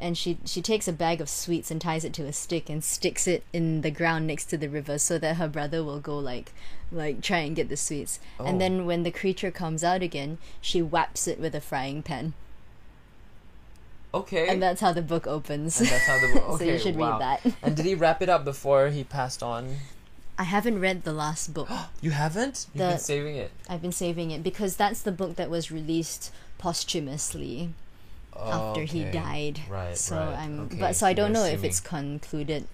[0.00, 2.82] and she she takes a bag of sweets and ties it to a stick and
[2.82, 6.18] sticks it in the ground next to the river so that her brother will go
[6.18, 6.52] like
[6.90, 8.18] like try and get the sweets.
[8.40, 8.46] Oh.
[8.46, 12.34] And then when the creature comes out again, she whaps it with a frying pan.
[14.14, 14.48] Okay.
[14.48, 15.80] And that's how the book opens.
[15.80, 16.44] And that's how the book.
[16.54, 17.18] Okay, so you should wow.
[17.18, 17.54] read that.
[17.62, 19.76] and did he wrap it up before he passed on?
[20.38, 21.68] I haven't read the last book.
[22.00, 22.66] You haven't?
[22.74, 23.50] You've The- been saving it.
[23.68, 27.70] I've been saving it because that's the book that was released posthumously
[28.36, 29.60] after he died.
[29.68, 29.96] Right.
[29.96, 30.38] So right.
[30.38, 30.76] I'm okay.
[30.78, 32.66] but so I don't know if it's concluded.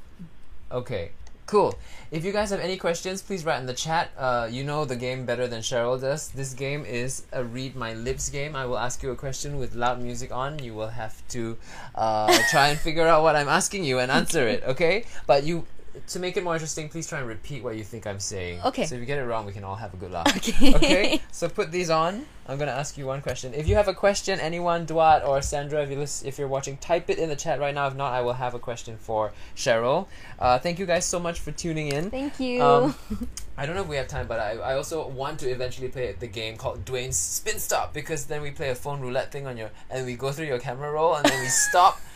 [0.72, 1.11] Okay,
[1.51, 1.74] cool.
[2.12, 4.11] If you guys have any questions, please write in the chat.
[4.16, 6.28] Uh, you know the game better than Cheryl does.
[6.28, 8.55] This game is a read my lips game.
[8.55, 10.62] I will ask you a question with loud music on.
[10.62, 11.59] You will have to
[11.94, 14.62] uh, try and figure out what I'm asking you and answer it.
[14.62, 15.66] Okay, but you.
[16.09, 18.61] To make it more interesting, please try and repeat what you think I'm saying.
[18.64, 18.86] Okay.
[18.86, 20.26] So if you get it wrong, we can all have a good laugh.
[20.36, 20.74] Okay.
[20.74, 21.20] okay.
[21.32, 22.26] So put these on.
[22.47, 23.55] I'm gonna ask you one question.
[23.55, 26.76] If you have a question, anyone, Duat or Sandra, if you lis- if you're watching,
[26.78, 27.86] type it in the chat right now.
[27.88, 30.07] If not, I will have a question for Cheryl.
[30.38, 32.11] Uh, thank you guys so much for tuning in.
[32.11, 32.62] Thank you.
[32.62, 32.95] Um,
[33.57, 36.14] I don't know if we have time, but I, I also want to eventually play
[36.18, 39.57] the game called Dwayne's Spin Stop because then we play a phone roulette thing on
[39.57, 42.01] your and we go through your camera roll and then we stop.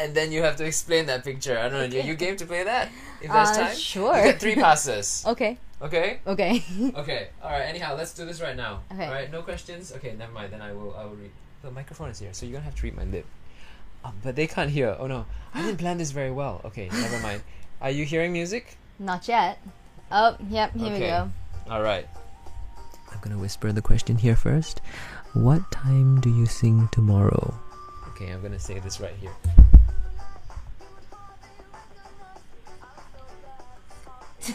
[0.00, 1.58] And then you have to explain that picture.
[1.58, 1.98] I don't know.
[1.98, 2.88] Are you game to play that?
[3.20, 4.16] If there's Uh, time, sure.
[4.16, 5.24] You get three passes.
[5.26, 5.58] okay.
[5.82, 6.20] Okay.
[6.26, 6.64] Okay.
[6.96, 7.28] Okay.
[7.42, 7.62] All right.
[7.68, 8.80] Anyhow, let's do this right now.
[8.92, 9.06] Okay.
[9.06, 9.30] All right.
[9.30, 9.92] No questions.
[9.96, 10.12] Okay.
[10.16, 10.52] Never mind.
[10.52, 10.94] Then I will.
[10.96, 11.30] I will read.
[11.62, 13.26] The microphone is here, so you're gonna have to read my lip.
[14.04, 14.96] Um, but they can't hear.
[14.98, 15.24] Oh no!
[15.52, 16.60] I didn't plan this very well.
[16.64, 16.88] Okay.
[17.04, 17.42] Never mind.
[17.80, 18.76] Are you hearing music?
[18.98, 19.58] Not yet.
[20.12, 20.72] Oh, yep.
[20.76, 21.30] Here we go.
[21.68, 22.08] All right.
[23.12, 24.80] I'm gonna whisper the question here first.
[25.32, 27.54] What time do you sing tomorrow?
[28.12, 29.32] Okay, I'm gonna say this right here.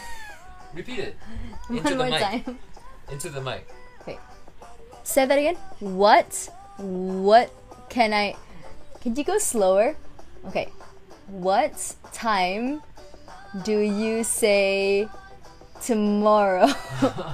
[0.74, 1.16] Repeat it.
[1.70, 2.20] Into One the more mic.
[2.22, 2.58] time.
[3.10, 3.66] Into the mic.
[4.02, 4.18] Okay.
[5.04, 5.56] Say that again.
[5.80, 6.48] What?
[6.78, 7.50] What
[7.88, 8.34] can I?
[9.00, 9.96] Can you go slower?
[10.46, 10.68] Okay.
[11.28, 12.82] What time
[13.64, 15.08] do you say
[15.82, 16.68] tomorrow?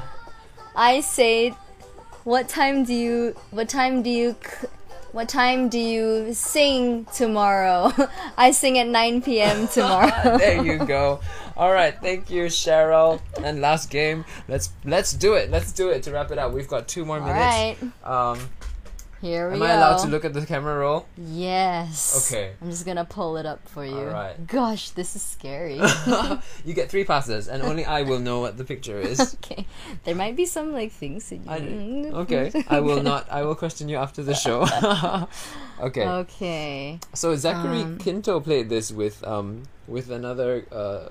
[0.77, 1.55] I say.
[2.25, 3.35] What time do you?
[3.51, 4.37] What time do you?
[4.41, 4.69] c-
[5.13, 7.93] What time do you sing tomorrow?
[8.39, 9.69] I sing at 9 p.m.
[9.69, 10.39] tomorrow.
[10.39, 11.21] there you go.
[11.57, 13.21] All right, thank you, Cheryl.
[13.43, 14.25] And last game.
[14.49, 15.51] Let's let's do it.
[15.51, 16.53] Let's do it to wrap it up.
[16.53, 17.83] We've got two more All minutes.
[17.83, 18.31] right.
[18.33, 18.39] Um,
[19.21, 19.65] Here we am go.
[19.67, 21.07] Am I allowed to look at the camera roll?
[21.17, 22.27] Yes.
[22.33, 22.53] Okay.
[22.61, 23.95] I'm just gonna pull it up for you.
[23.95, 24.47] Alright.
[24.47, 25.77] Gosh, this is scary.
[26.65, 29.21] you get three passes, and only I will know what the picture is.
[29.45, 29.67] okay.
[30.05, 32.11] There might be some like things that you.
[32.15, 33.31] I, okay, I will not.
[33.31, 34.67] I will question you after the show.
[35.81, 36.07] okay.
[36.07, 36.99] Okay.
[37.15, 40.65] So Zachary Um, Quinto played this with um with another.
[40.73, 41.11] Uh,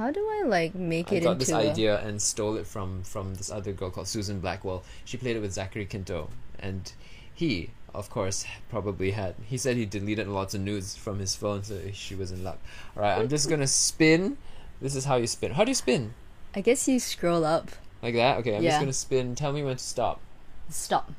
[0.00, 2.56] How do I like make I it I got into this a- idea and stole
[2.56, 4.82] it from from this other girl called Susan Blackwell.
[5.04, 6.90] She played it with Zachary Quinto, and
[7.34, 9.34] he, of course, probably had.
[9.46, 12.58] He said he deleted lots of nudes from his phone, so she was in luck.
[12.96, 14.38] All right, I'm just gonna spin.
[14.80, 15.52] This is how you spin.
[15.52, 16.14] How do you spin?
[16.56, 17.68] I guess you scroll up.
[18.02, 18.38] Like that?
[18.38, 18.70] Okay, I'm Yeah.
[18.70, 19.34] just gonna spin.
[19.34, 20.18] Tell me when to stop.
[20.70, 21.12] Stop.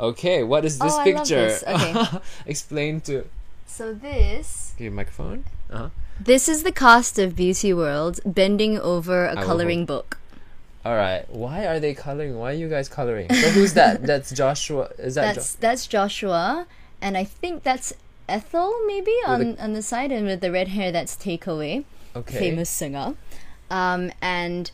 [0.00, 1.46] Okay, what is this Oh, picture?
[1.48, 1.62] this.
[1.62, 2.18] Okay.
[2.46, 3.24] Explain to.
[3.66, 4.74] So this.
[4.76, 5.44] Give okay, microphone.
[5.70, 5.88] Uh huh.
[6.20, 10.18] This is the cast of Beauty World bending over a coloring book.
[10.84, 11.24] All right.
[11.28, 12.38] Why are they coloring?
[12.38, 13.32] Why are you guys coloring?
[13.32, 14.02] So who's that?
[14.06, 14.90] That's Joshua.
[14.98, 15.34] Is that?
[15.34, 16.66] That's that's Joshua,
[17.00, 17.92] and I think that's
[18.28, 21.84] Ethel maybe on on the side, and with the red hair that's Takeaway.
[22.14, 22.38] jo- okay.
[22.38, 23.14] famous singer.
[23.70, 24.70] Um, and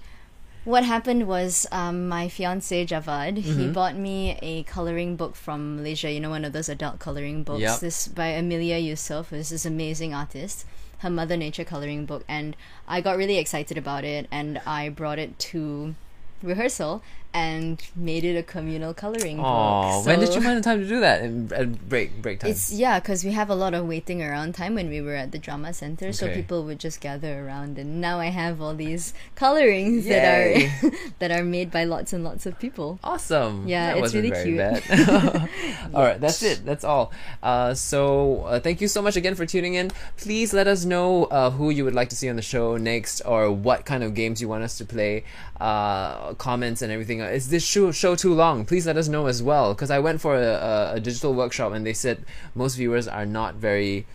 [0.65, 3.73] what happened was um, my fiance Javad he Mm-hmm.
[3.73, 6.11] bought me a coloring book from Malaysia.
[6.13, 7.61] You know, one of those adult coloring books.
[7.63, 7.81] Yep.
[7.81, 10.67] This by Amelia Yusof, who's this amazing artist.
[11.01, 15.19] Her Mother Nature coloring book, and I got really excited about it, and I brought
[15.19, 15.95] it to
[16.43, 17.03] rehearsal
[17.33, 20.07] and made it a communal coloring Oh, book.
[20.07, 21.23] when did you find the time to do that?
[21.23, 22.51] In, at break break time.
[22.51, 25.31] It's yeah, because we have a lot of waiting around time when we were at
[25.33, 29.15] the drama center, so people would just gather around, and now I have all these
[29.37, 30.11] colorings Yay.
[30.11, 32.99] that are that are made by lots and lots of people.
[33.05, 33.69] Awesome.
[33.69, 34.91] Yeah, that it's really very cute.
[35.95, 36.65] all right, that's it.
[36.65, 37.13] That's all.
[37.43, 39.91] Uh, so uh, thank you so much again for tuning in.
[40.17, 43.21] Please let us know uh, who you would like to see on the show next,
[43.23, 45.25] or what kind of games you want us to play.
[45.61, 47.20] Uh, comments and everything.
[47.21, 48.65] Uh, Is this show, show too long?
[48.65, 49.75] Please let us know as well.
[49.75, 53.27] Because I went for a, a, a digital workshop and they said most viewers are
[53.27, 54.07] not very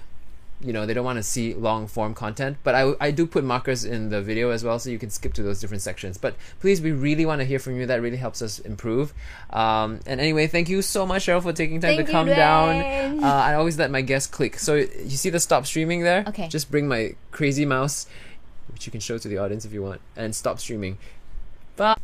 [0.62, 2.58] you know they don't want to see long form content.
[2.64, 5.34] But I, I do put markers in the video as well so you can skip
[5.34, 6.18] to those different sections.
[6.18, 7.86] But please we really want to hear from you.
[7.86, 9.14] That really helps us improve.
[9.52, 12.76] Um, and anyway thank you so much cheryl for taking time Thank to come down.
[12.76, 13.24] Dwayne.
[13.24, 14.58] uh, i always let my guests click.
[14.60, 16.24] So you see the stop streaming there?
[16.28, 16.48] Okay.
[16.48, 18.08] just bring my crazy mouse
[18.72, 20.98] which you can show to the audience if you want and stop streaming.
[21.76, 21.96] Bye